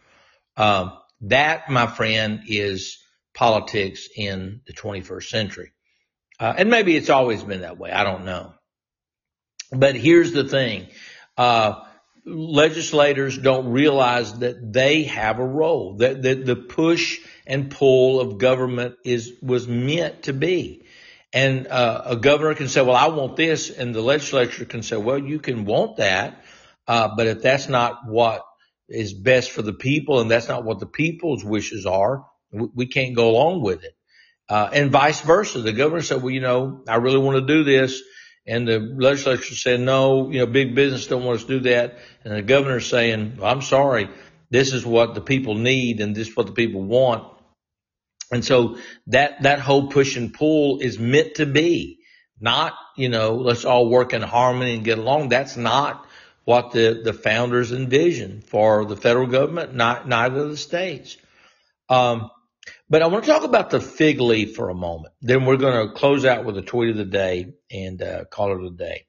[0.57, 0.91] Um,
[1.21, 2.99] that, my friend, is
[3.33, 5.71] politics in the 21st century.
[6.39, 7.91] Uh, and maybe it's always been that way.
[7.91, 8.53] I don't know.
[9.71, 10.87] But here's the thing.
[11.37, 11.83] Uh,
[12.25, 18.37] legislators don't realize that they have a role, that, that the push and pull of
[18.37, 20.83] government is, was meant to be.
[21.33, 23.69] And uh, a governor can say, well, I want this.
[23.69, 26.43] And the legislature can say, well, you can want that.
[26.87, 28.43] Uh, but if that's not what
[28.89, 32.85] is best for the people and that's not what the people's wishes are, we, we
[32.85, 33.95] can't go along with it.
[34.49, 35.61] Uh, and vice versa.
[35.61, 38.01] The governor said, well, you know, I really want to do this.
[38.45, 41.97] And the legislature said, no, you know, big business don't want us to do that.
[42.23, 44.09] And the governor's saying, well, I'm sorry.
[44.49, 47.33] This is what the people need and this is what the people want.
[48.31, 48.77] And so
[49.07, 51.99] that, that whole push and pull is meant to be
[52.39, 55.29] not, you know, let's all work in harmony and get along.
[55.29, 56.06] That's not
[56.47, 61.17] what the, the founders envisioned for the federal government, not, neither the states.
[61.89, 62.31] Um,
[62.89, 65.13] but I want to talk about the fig leaf for a moment.
[65.21, 68.53] Then we're going to close out with a tweet of the day and uh, call
[68.53, 69.07] it a day.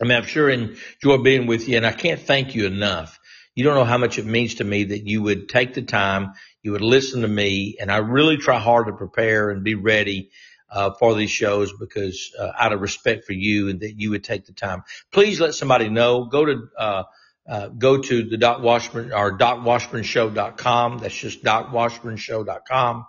[0.00, 3.20] I mean, I'm sure enjoy being with you, and I can't thank you enough.
[3.54, 6.32] You don't know how much it means to me that you would take the time,
[6.62, 10.30] you would listen to me, and I really try hard to prepare and be ready
[10.70, 14.24] uh, for these shows because uh, out of respect for you and that you would
[14.24, 14.82] take the time.
[15.12, 16.24] Please let somebody know.
[16.24, 17.02] Go to uh,
[17.48, 20.98] uh, go to the Doc Washburn or docwashburnshow.com.
[20.98, 23.06] That's just docwashburnshow.com.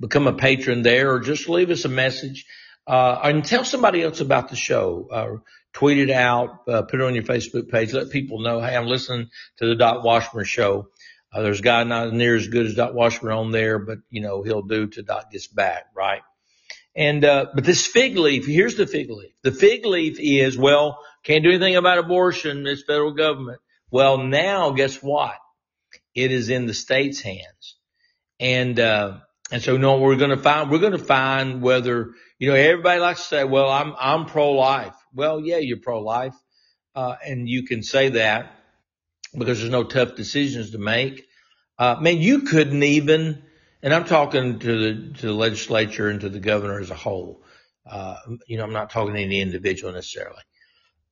[0.00, 2.46] Become a patron there or just leave us a message.
[2.86, 5.08] Uh, and tell somebody else about the show.
[5.10, 5.36] Uh,
[5.74, 7.92] tweet it out, uh, put it on your Facebook page.
[7.92, 9.28] Let people know, hey, I'm listening
[9.58, 10.88] to the Doc Washburn show.
[11.30, 14.22] Uh, there's a guy not near as good as Doc Washburn on there, but you
[14.22, 16.22] know, he'll do till Doc gets back, right?
[16.98, 19.30] And, uh, but this fig leaf, here's the fig leaf.
[19.44, 23.60] The fig leaf is, well, can't do anything about abortion, this federal government.
[23.88, 25.36] Well, now guess what?
[26.16, 27.76] It is in the state's hands.
[28.40, 29.18] And, uh,
[29.52, 32.98] and so, know, we're going to find, we're going to find whether, you know, everybody
[33.00, 34.96] likes to say, well, I'm, I'm pro-life.
[35.14, 36.34] Well, yeah, you're pro-life.
[36.96, 38.56] Uh, and you can say that
[39.38, 41.28] because there's no tough decisions to make.
[41.78, 43.44] Uh, man, you couldn't even,
[43.82, 47.42] and I'm talking to the, to the legislature and to the governor as a whole.
[47.88, 48.16] Uh,
[48.46, 50.42] you know, I'm not talking to any individual necessarily.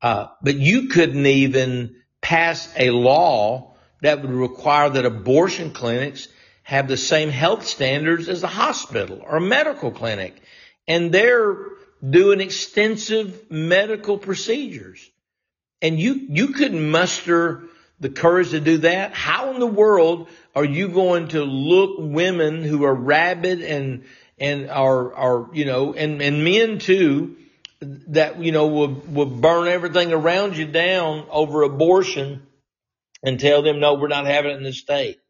[0.02, 6.28] Uh, but you couldn't even pass a law that would require that abortion clinics
[6.64, 10.34] have the same health standards as a hospital or a medical clinic.
[10.88, 11.56] And they're
[12.08, 15.08] doing extensive medical procedures.
[15.80, 17.64] And you, you couldn't muster
[18.00, 19.14] the courage to do that.
[19.14, 24.04] How in the world are you going to look women who are rabid and,
[24.38, 27.36] and are, are, you know, and, and men too,
[27.80, 32.46] that, you know, will, will burn everything around you down over abortion
[33.22, 35.20] and tell them, no, we're not having it in the state.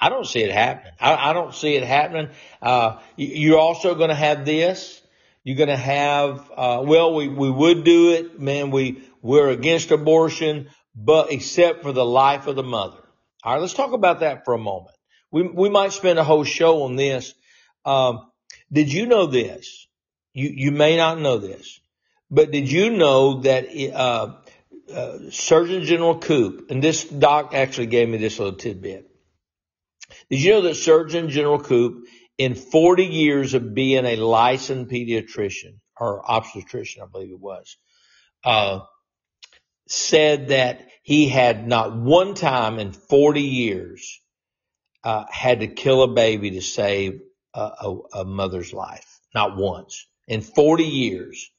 [0.00, 0.92] I don't see it happening.
[1.00, 2.28] I, I don't see it happening.
[2.62, 5.02] Uh, you're also going to have this.
[5.42, 8.70] You're going to have, uh, well, we, we would do it, man.
[8.70, 12.98] We, we're against abortion, but except for the life of the mother.
[13.48, 13.62] All right.
[13.62, 14.94] Let's talk about that for a moment.
[15.30, 17.32] We, we might spend a whole show on this.
[17.82, 18.30] Um,
[18.70, 19.86] did you know this?
[20.34, 21.80] You, you may not know this,
[22.30, 24.34] but did you know that, uh,
[24.92, 29.08] uh, Surgeon General Koop, and this doc actually gave me this little tidbit.
[30.28, 32.04] Did you know that Surgeon General Koop,
[32.36, 37.78] in 40 years of being a licensed pediatrician or obstetrician, I believe it was,
[38.44, 38.80] uh,
[39.86, 44.20] said that he had not one time in 40 years
[45.02, 47.22] uh, had to kill a baby to save
[47.54, 49.18] a, a, a mother's life.
[49.34, 51.50] Not once in 40 years.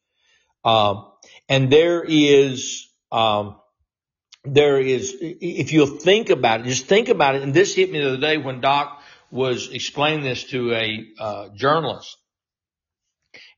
[0.64, 1.08] Um,
[1.48, 3.56] and there is, um,
[4.44, 7.42] there is, if you'll think about it, just think about it.
[7.42, 9.02] And this hit me the other day when Doc
[9.32, 12.16] was explaining this to a uh, journalist.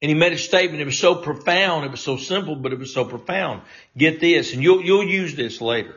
[0.02, 0.82] And he made a statement.
[0.82, 1.86] It was so profound.
[1.86, 3.62] It was so simple, but it was so profound.
[3.96, 5.96] Get this, and you'll you'll use this later.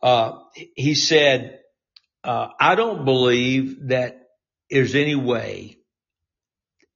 [0.00, 1.60] Uh, he said,
[2.24, 4.28] uh, "I don't believe that
[4.70, 5.78] there's any way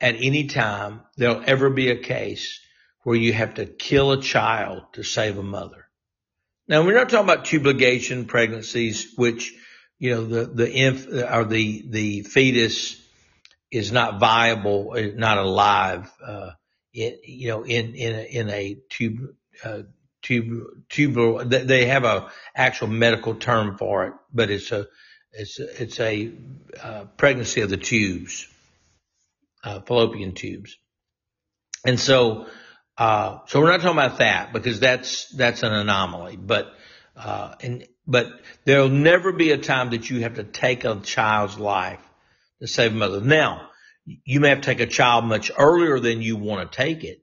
[0.01, 2.60] at any time there'll ever be a case
[3.05, 5.89] where you have to kill a child to save a mother.
[6.69, 9.55] Now we're not talking about tube ligation pregnancies, which,
[9.98, 13.01] you know, the, the inf or the, the fetus
[13.72, 16.50] is not viable, not alive, uh,
[16.92, 19.34] it, you know, in, in, a, in a tube,
[19.64, 19.82] uh,
[20.20, 24.86] tube, tubular, they have a actual medical term for it, but it's a,
[25.32, 26.32] it's, it's a,
[26.82, 28.46] uh, pregnancy of the tubes,
[29.64, 30.76] uh, fallopian tubes.
[31.86, 32.46] And so,
[32.98, 36.74] uh, so we're not talking about that because that's, that's an anomaly, but,
[37.16, 38.26] uh, and, but
[38.66, 42.00] there'll never be a time that you have to take a child's life
[42.68, 43.20] save a mother.
[43.20, 43.68] Now,
[44.05, 47.20] you may have to take a child much earlier than you want to take it.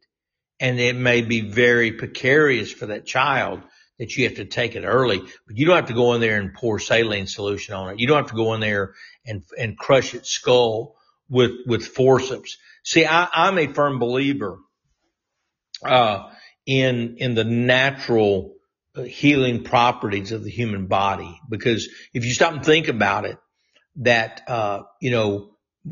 [0.59, 3.61] And it may be very precarious for that child
[3.97, 6.39] that you have to take it early, but you don't have to go in there
[6.39, 7.99] and pour saline solution on it.
[7.99, 8.93] You don't have to go in there
[9.25, 10.95] and, and crush its skull
[11.29, 12.57] with, with forceps.
[12.83, 14.59] See, I, I'm a firm believer
[15.83, 16.29] uh,
[16.65, 18.55] in in the natural
[18.95, 21.39] uh, healing properties of the human body.
[21.49, 23.37] Because if you stop and think about it,
[23.97, 25.49] that uh, you know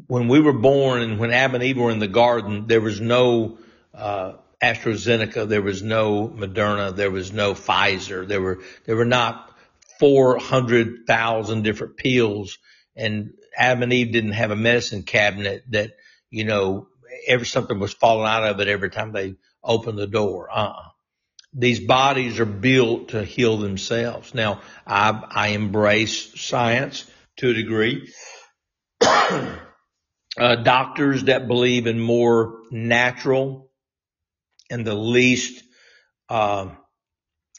[0.07, 2.99] when we were born and when Adam and Eve were in the garden, there was
[2.99, 3.57] no
[3.93, 9.55] uh, AstraZeneca, there was no Moderna, there was no Pfizer, there were there were not
[9.99, 12.57] four hundred thousand different pills,
[12.95, 15.91] and Adam and Eve didn't have a medicine cabinet that
[16.29, 16.87] you know
[17.27, 20.49] every something was falling out of it every time they opened the door.
[20.51, 20.89] Uh-uh.
[21.53, 24.33] These bodies are built to heal themselves.
[24.33, 27.05] Now, I, I embrace science
[27.37, 28.11] to a degree.
[29.01, 29.55] uh,
[30.63, 33.69] doctors that believe in more natural
[34.69, 35.63] and the least
[36.29, 36.69] uh,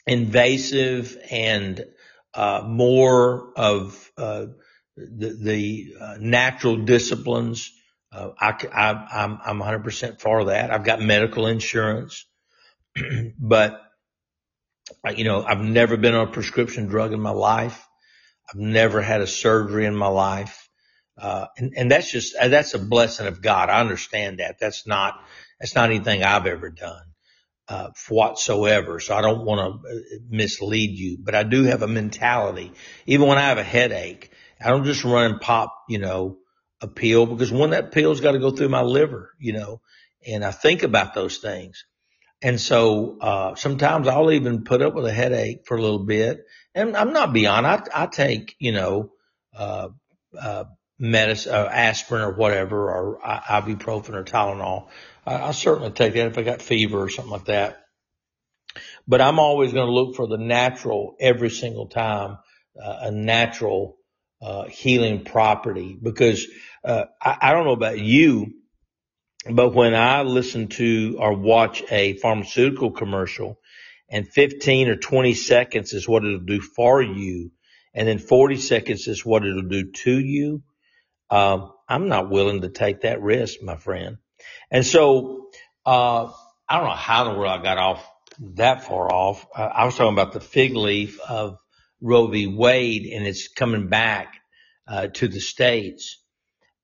[0.07, 1.85] invasive and
[2.33, 4.45] uh, more of uh,
[4.95, 7.71] the, the uh, natural disciplines
[8.11, 10.71] uh, I, I'm 100% for that.
[10.71, 12.25] I've got medical insurance,
[13.39, 13.81] but
[15.15, 17.87] you know, I've never been on a prescription drug in my life.
[18.49, 20.69] I've never had a surgery in my life.
[21.17, 23.69] Uh, and, and that's just, uh, that's a blessing of God.
[23.69, 24.57] I understand that.
[24.59, 25.21] That's not,
[25.59, 27.03] that's not anything I've ever done,
[27.67, 28.99] uh, whatsoever.
[28.99, 29.99] So I don't want to uh,
[30.29, 32.71] mislead you, but I do have a mentality.
[33.05, 34.31] Even when I have a headache,
[34.63, 36.37] I don't just run and pop, you know,
[36.81, 39.81] a pill because one, that pill's got to go through my liver, you know,
[40.25, 41.85] and I think about those things.
[42.41, 46.45] And so, uh, sometimes I'll even put up with a headache for a little bit.
[46.75, 49.11] And I'm not beyond, I, I take, you know,
[49.55, 49.89] uh,
[50.39, 50.65] uh,
[50.99, 54.87] medicine, uh, aspirin or whatever, or ibuprofen or Tylenol.
[55.25, 57.83] I, I certainly take that if I got fever or something like that.
[59.07, 62.37] But I'm always going to look for the natural every single time,
[62.81, 63.97] uh, a natural,
[64.41, 66.47] uh, healing property because
[66.85, 68.53] uh, I, I don't know about you,
[69.49, 73.59] but when I listen to or watch a pharmaceutical commercial
[74.09, 77.51] and 15 or 20 seconds is what it'll do for you,
[77.93, 80.63] and then 40 seconds is what it'll do to you,
[81.29, 84.17] um, I'm not willing to take that risk, my friend.
[84.71, 85.47] And so,
[85.85, 86.31] uh,
[86.67, 88.07] I don't know how in the world I got off
[88.55, 89.45] that far off.
[89.55, 91.57] Uh, I was talking about the fig leaf of
[92.01, 92.47] Roe v.
[92.47, 94.35] Wade and it's coming back,
[94.87, 96.17] uh, to the States.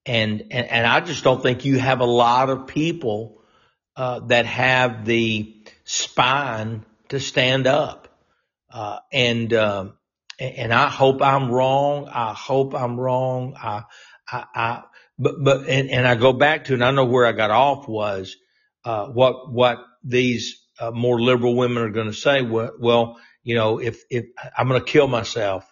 [0.05, 3.41] And, and, and I just don't think you have a lot of people,
[3.95, 8.07] uh, that have the spine to stand up.
[8.71, 9.93] Uh, and, um,
[10.39, 12.09] and I hope I'm wrong.
[12.09, 13.55] I hope I'm wrong.
[13.57, 13.83] I,
[14.29, 14.83] I, I
[15.17, 17.87] but, but, and, and I go back to, and I know where I got off
[17.87, 18.35] was,
[18.85, 22.41] uh, what what these uh, more liberal women are going to say.
[22.41, 24.25] Well, well, you know, if if
[24.57, 25.65] I'm going to kill myself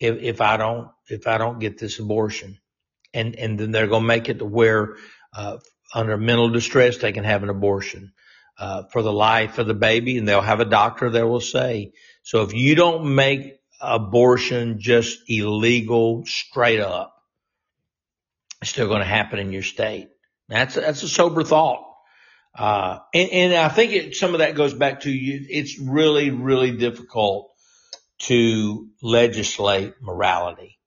[0.00, 2.58] if if I don't if I don't get this abortion,
[3.14, 4.96] and and then they're going to make it to where
[5.34, 5.58] uh,
[5.94, 8.12] under mental distress they can have an abortion
[8.58, 11.92] uh, for the life of the baby, and they'll have a doctor that will say.
[12.22, 17.14] So if you don't make abortion just illegal straight up,
[18.60, 20.08] it's still going to happen in your state.
[20.48, 21.84] That's that's a sober thought.
[22.54, 25.46] Uh, and, and I think it, some of that goes back to you.
[25.48, 27.52] It's really, really difficult
[28.20, 30.78] to legislate morality,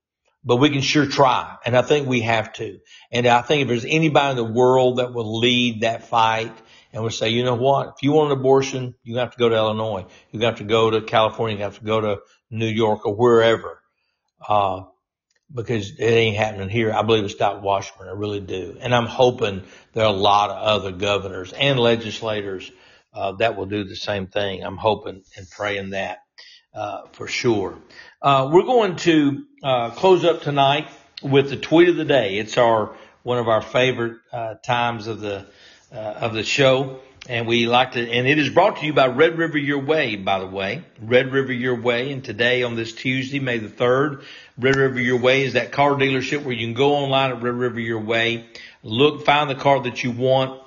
[0.43, 1.55] but we can sure try.
[1.65, 2.79] And I think we have to.
[3.09, 6.51] And I think if there's anybody in the world that will lead that fight
[6.93, 7.87] and will say, you know what?
[7.89, 10.05] If you want an abortion, you have to go to Illinois.
[10.31, 11.57] You have to go to California.
[11.57, 12.19] You have to go to
[12.49, 13.81] New York or wherever.
[14.45, 14.83] Uh,
[15.53, 16.93] because it ain't happening here.
[16.93, 18.07] I believe it's Doc Washburn.
[18.07, 18.77] I really do.
[18.79, 19.63] And I'm hoping
[19.93, 22.71] there are a lot of other governors and legislators
[23.13, 24.63] uh, that will do the same thing.
[24.63, 26.19] I'm hoping and praying that
[26.73, 27.77] uh, for sure.
[28.21, 30.87] Uh, we're going to uh, close up tonight
[31.21, 32.37] with the tweet of the day.
[32.37, 35.45] It's our one of our favorite uh, times of the
[35.91, 36.99] uh, of the show.
[37.29, 40.15] And we like to, and it is brought to you by Red River Your Way,
[40.15, 40.83] by the way.
[40.99, 42.11] Red River Your Way.
[42.11, 44.23] And today on this Tuesday, May the 3rd,
[44.57, 47.53] Red River Your Way is that car dealership where you can go online at Red
[47.53, 48.47] River Your Way,
[48.81, 50.61] look, find the car that you want.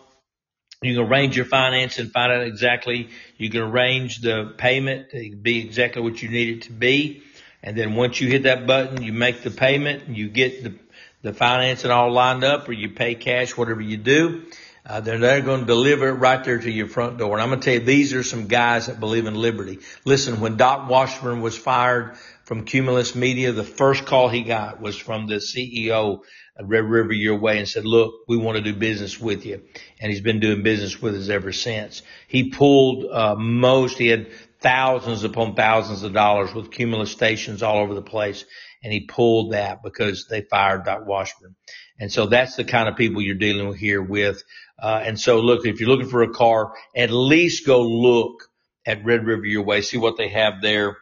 [0.80, 5.34] You can arrange your finance and find out exactly, you can arrange the payment to
[5.34, 7.22] be exactly what you need it to be.
[7.64, 10.74] And then once you hit that button, you make the payment, you get the,
[11.22, 14.44] the financing all lined up or you pay cash, whatever you do.
[14.86, 17.32] Uh, they're, they're going to deliver it right there to your front door.
[17.32, 19.78] And I'm going to tell you, these are some guys that believe in liberty.
[20.04, 24.98] Listen, when Doc Washburn was fired from Cumulus Media, the first call he got was
[24.98, 26.20] from the CEO
[26.56, 29.62] of Red River Your Way and said, look, we want to do business with you.
[30.00, 32.02] And he's been doing business with us ever since.
[32.28, 37.78] He pulled, uh, most, he had thousands upon thousands of dollars with Cumulus stations all
[37.78, 38.44] over the place.
[38.82, 41.56] And he pulled that because they fired Doc Washburn.
[41.98, 44.42] And so that's the kind of people you're dealing with here with.
[44.78, 48.48] Uh, and so look, if you're looking for a car, at least go look
[48.86, 50.96] at Red River Your Way, see what they have there.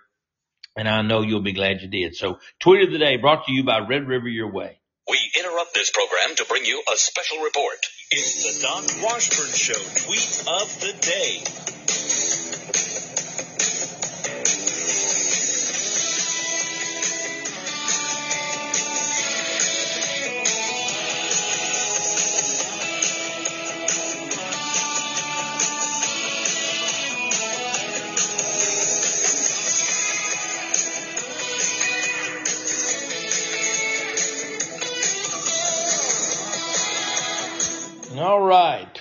[0.76, 2.16] And I know you'll be glad you did.
[2.16, 4.78] So tweet of the day brought to you by Red River Your Way.
[5.08, 7.78] We interrupt this program to bring you a special report.
[8.10, 9.74] It's the Doc Washburn Show
[10.06, 12.21] tweet of the day.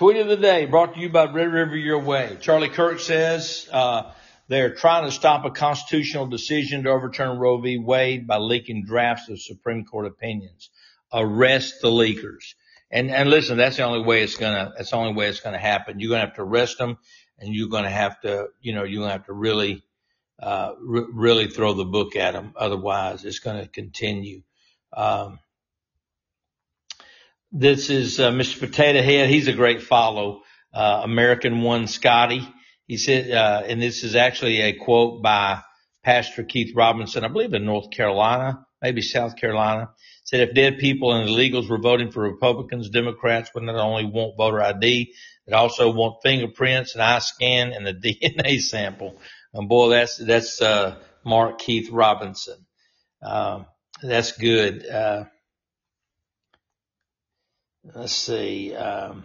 [0.02, 2.36] Tweet of the day brought to you by Red River Your Way.
[2.42, 4.12] Charlie Kirk says, uh,
[4.48, 7.78] they're trying to stop a constitutional decision to overturn Roe v.
[7.78, 10.72] Wade by leaking drafts of Supreme Court opinions.
[11.14, 12.56] Arrest the leakers.
[12.90, 15.60] And, and listen, that's the only way it's gonna, that's the only way it's gonna
[15.60, 16.00] happen.
[16.00, 16.98] You're gonna have to arrest them
[17.38, 19.84] and you're gonna have to, you know, you're gonna have to really,
[20.42, 22.54] uh, really throw the book at them.
[22.56, 24.42] Otherwise it's gonna continue.
[24.94, 25.38] Um,
[27.52, 28.60] this is uh, Mr.
[28.60, 29.30] Potato Head.
[29.30, 30.44] He's a great follow.
[30.74, 32.48] Uh, American One Scotty.
[32.88, 35.62] He said, uh, and this is actually a quote by
[36.04, 39.90] Pastor Keith Robinson, I believe in North Carolina, maybe South Carolina.
[40.24, 44.38] Said if dead people and illegals were voting for Republicans, Democrats would not only want
[44.38, 45.14] voter ID,
[45.46, 49.20] they also want fingerprints, an eye scan, and a DNA sample.
[49.54, 50.96] And boy, that's that's uh,
[51.26, 52.66] Mark Keith Robinson.
[53.22, 53.66] Um,
[54.02, 54.88] that's good.
[54.88, 55.26] Uh,
[57.84, 58.76] let's see.
[58.76, 59.24] Um,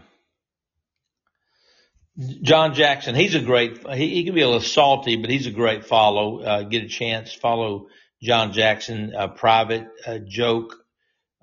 [2.43, 5.51] John Jackson, he's a great, he, he can be a little salty, but he's a
[5.51, 6.41] great follow.
[6.41, 7.89] Uh, get a chance, follow
[8.23, 10.77] John Jackson, uh, private, uh, joke,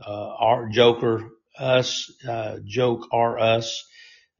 [0.03, 3.85] uh, our joker, us, uh, joke r us,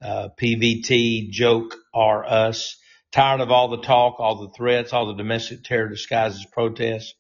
[0.02, 2.78] uh, PVT, joke are us.
[3.12, 7.14] Tired of all the talk, all the threats, all the domestic terror disguised as protests.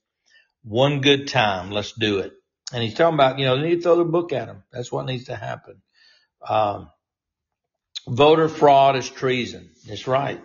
[0.64, 1.70] One good time.
[1.70, 2.34] Let's do it.
[2.74, 4.64] And he's talking about, you know, they need to throw the book at him.
[4.72, 5.82] That's what needs to happen.
[6.48, 6.90] Um,
[8.08, 9.70] voter fraud is treason.
[9.88, 10.42] That's right.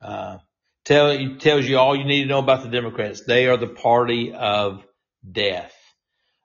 [0.00, 0.38] Uh,
[0.84, 3.22] tell, tells you all you need to know about the Democrats.
[3.24, 4.84] They are the party of
[5.30, 5.72] death.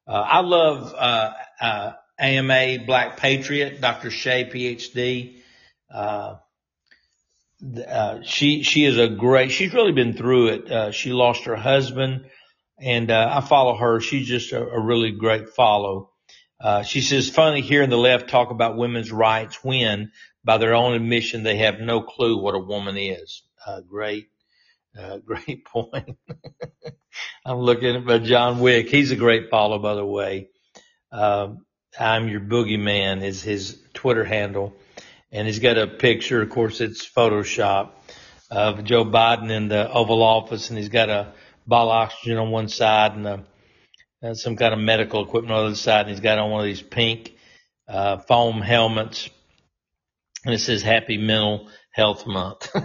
[0.07, 4.11] Uh, I love, uh, uh, AMA Black Patriot, Dr.
[4.11, 5.41] Shea, PhD.
[5.91, 6.35] Uh,
[7.87, 10.71] uh, she, she is a great, she's really been through it.
[10.71, 12.25] Uh, she lost her husband
[12.79, 13.99] and, uh, I follow her.
[13.99, 16.11] She's just a, a really great follow.
[16.59, 20.11] Uh, she says, funny hearing the left talk about women's rights when
[20.43, 23.43] by their own admission, they have no clue what a woman is.
[23.65, 24.29] Uh, great,
[24.97, 26.17] uh, great point.
[27.45, 28.89] I'm looking at John Wick.
[28.89, 30.49] He's a great follow, by the way.
[31.11, 31.65] Um,
[31.99, 34.73] I'm your boogeyman is his Twitter handle.
[35.31, 36.41] And he's got a picture.
[36.41, 37.89] Of course, it's Photoshop
[38.49, 41.33] of Joe Biden in the Oval Office and he's got a
[41.67, 43.45] bottle of oxygen on one side and a,
[44.23, 46.01] uh, some kind of medical equipment on the other side.
[46.01, 47.33] And he's got on one of these pink,
[47.87, 49.29] uh, foam helmets.
[50.45, 52.69] And it says Happy Mental Health Month.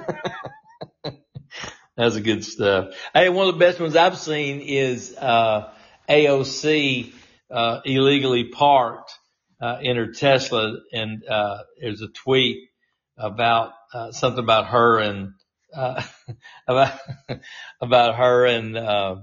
[1.96, 2.94] That's a good stuff.
[3.14, 5.72] Hey, one of the best ones I've seen is, uh,
[6.08, 7.12] AOC,
[7.50, 9.12] uh, illegally parked,
[9.60, 12.68] uh, in her Tesla and, uh, there's a tweet
[13.16, 15.34] about, uh, something about her and,
[15.74, 16.02] uh,
[16.68, 16.98] about,
[17.80, 19.16] about her and, uh,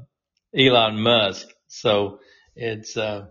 [0.58, 1.48] Elon Musk.
[1.68, 2.20] So
[2.56, 3.28] it's, uh,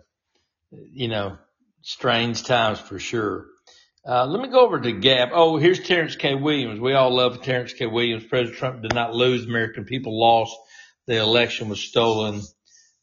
[0.70, 1.38] you know,
[1.82, 3.46] strange times for sure.
[4.06, 5.30] Uh, let me go over to Gab.
[5.32, 6.34] Oh, here's Terrence K.
[6.34, 6.80] Williams.
[6.80, 7.86] We all love Terrence K.
[7.86, 8.24] Williams.
[8.24, 9.44] President Trump did not lose.
[9.44, 10.56] American people lost.
[11.06, 12.42] The election was stolen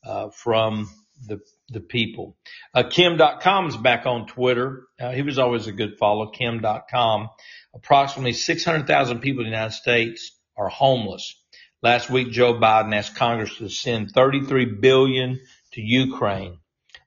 [0.03, 0.89] uh, from
[1.27, 2.37] the the people.
[2.73, 4.83] Uh, Kim Dotcom is back on Twitter.
[5.13, 6.29] He was always a good follow.
[6.29, 7.29] Kim Dotcom.
[7.75, 11.35] Approximately 600,000 people in the United States are homeless.
[11.83, 15.39] Last week, Joe Biden asked Congress to send 33 billion
[15.73, 16.57] to Ukraine.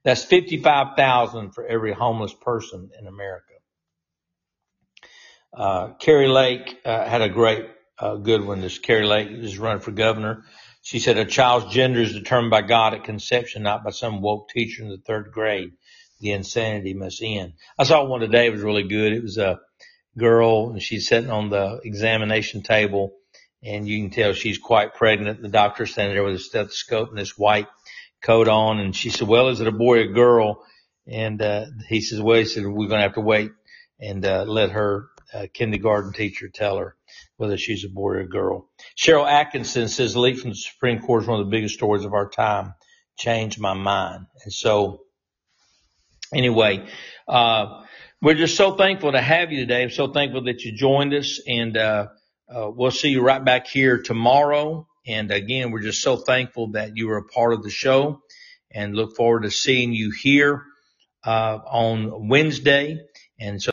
[0.05, 3.45] That's 55,000 for every homeless person in America.
[5.53, 7.66] Uh, Kari Lake uh, had a great,
[7.99, 8.61] uh, good one.
[8.61, 10.45] This Kari Lake is running for governor.
[10.82, 14.51] She said a child's gender is determined by God at conception, not by some woke
[14.51, 15.73] teacher in the third grade.
[16.20, 17.55] The insanity must end.
[17.78, 18.47] I saw one today.
[18.47, 19.12] It was really good.
[19.12, 19.59] It was a
[20.19, 23.15] girl and she's sitting on the examination table
[23.62, 25.43] and you can tell she's quite pregnant.
[25.43, 27.66] The doctor's standing there with a stethoscope and this white
[28.23, 28.78] coat on.
[28.78, 30.65] And she said, well, is it a boy or girl?
[31.07, 33.51] And, uh, he says, well, he said, we're going to have to wait
[34.01, 36.97] and, uh, let her, uh, kindergarten teacher tell her
[37.36, 38.69] whether she's a boy or a girl.
[38.97, 42.05] Sharyl Atkinson says the leak from the Supreme Court is one of the biggest stories
[42.05, 42.74] of our time.
[43.16, 44.27] Changed my mind.
[44.45, 45.01] And so
[46.32, 46.86] anyway,
[47.27, 47.82] uh,
[48.20, 49.82] we're just so thankful to have you today.
[49.82, 52.09] I'm so thankful that you joined us and, uh,
[52.53, 54.89] uh, we'll see you right back here tomorrow.
[55.07, 58.20] And again, we're just so thankful that you were a part of the show
[58.73, 60.65] and look forward to seeing you here,
[61.24, 62.99] uh, on Wednesday.
[63.39, 63.66] And so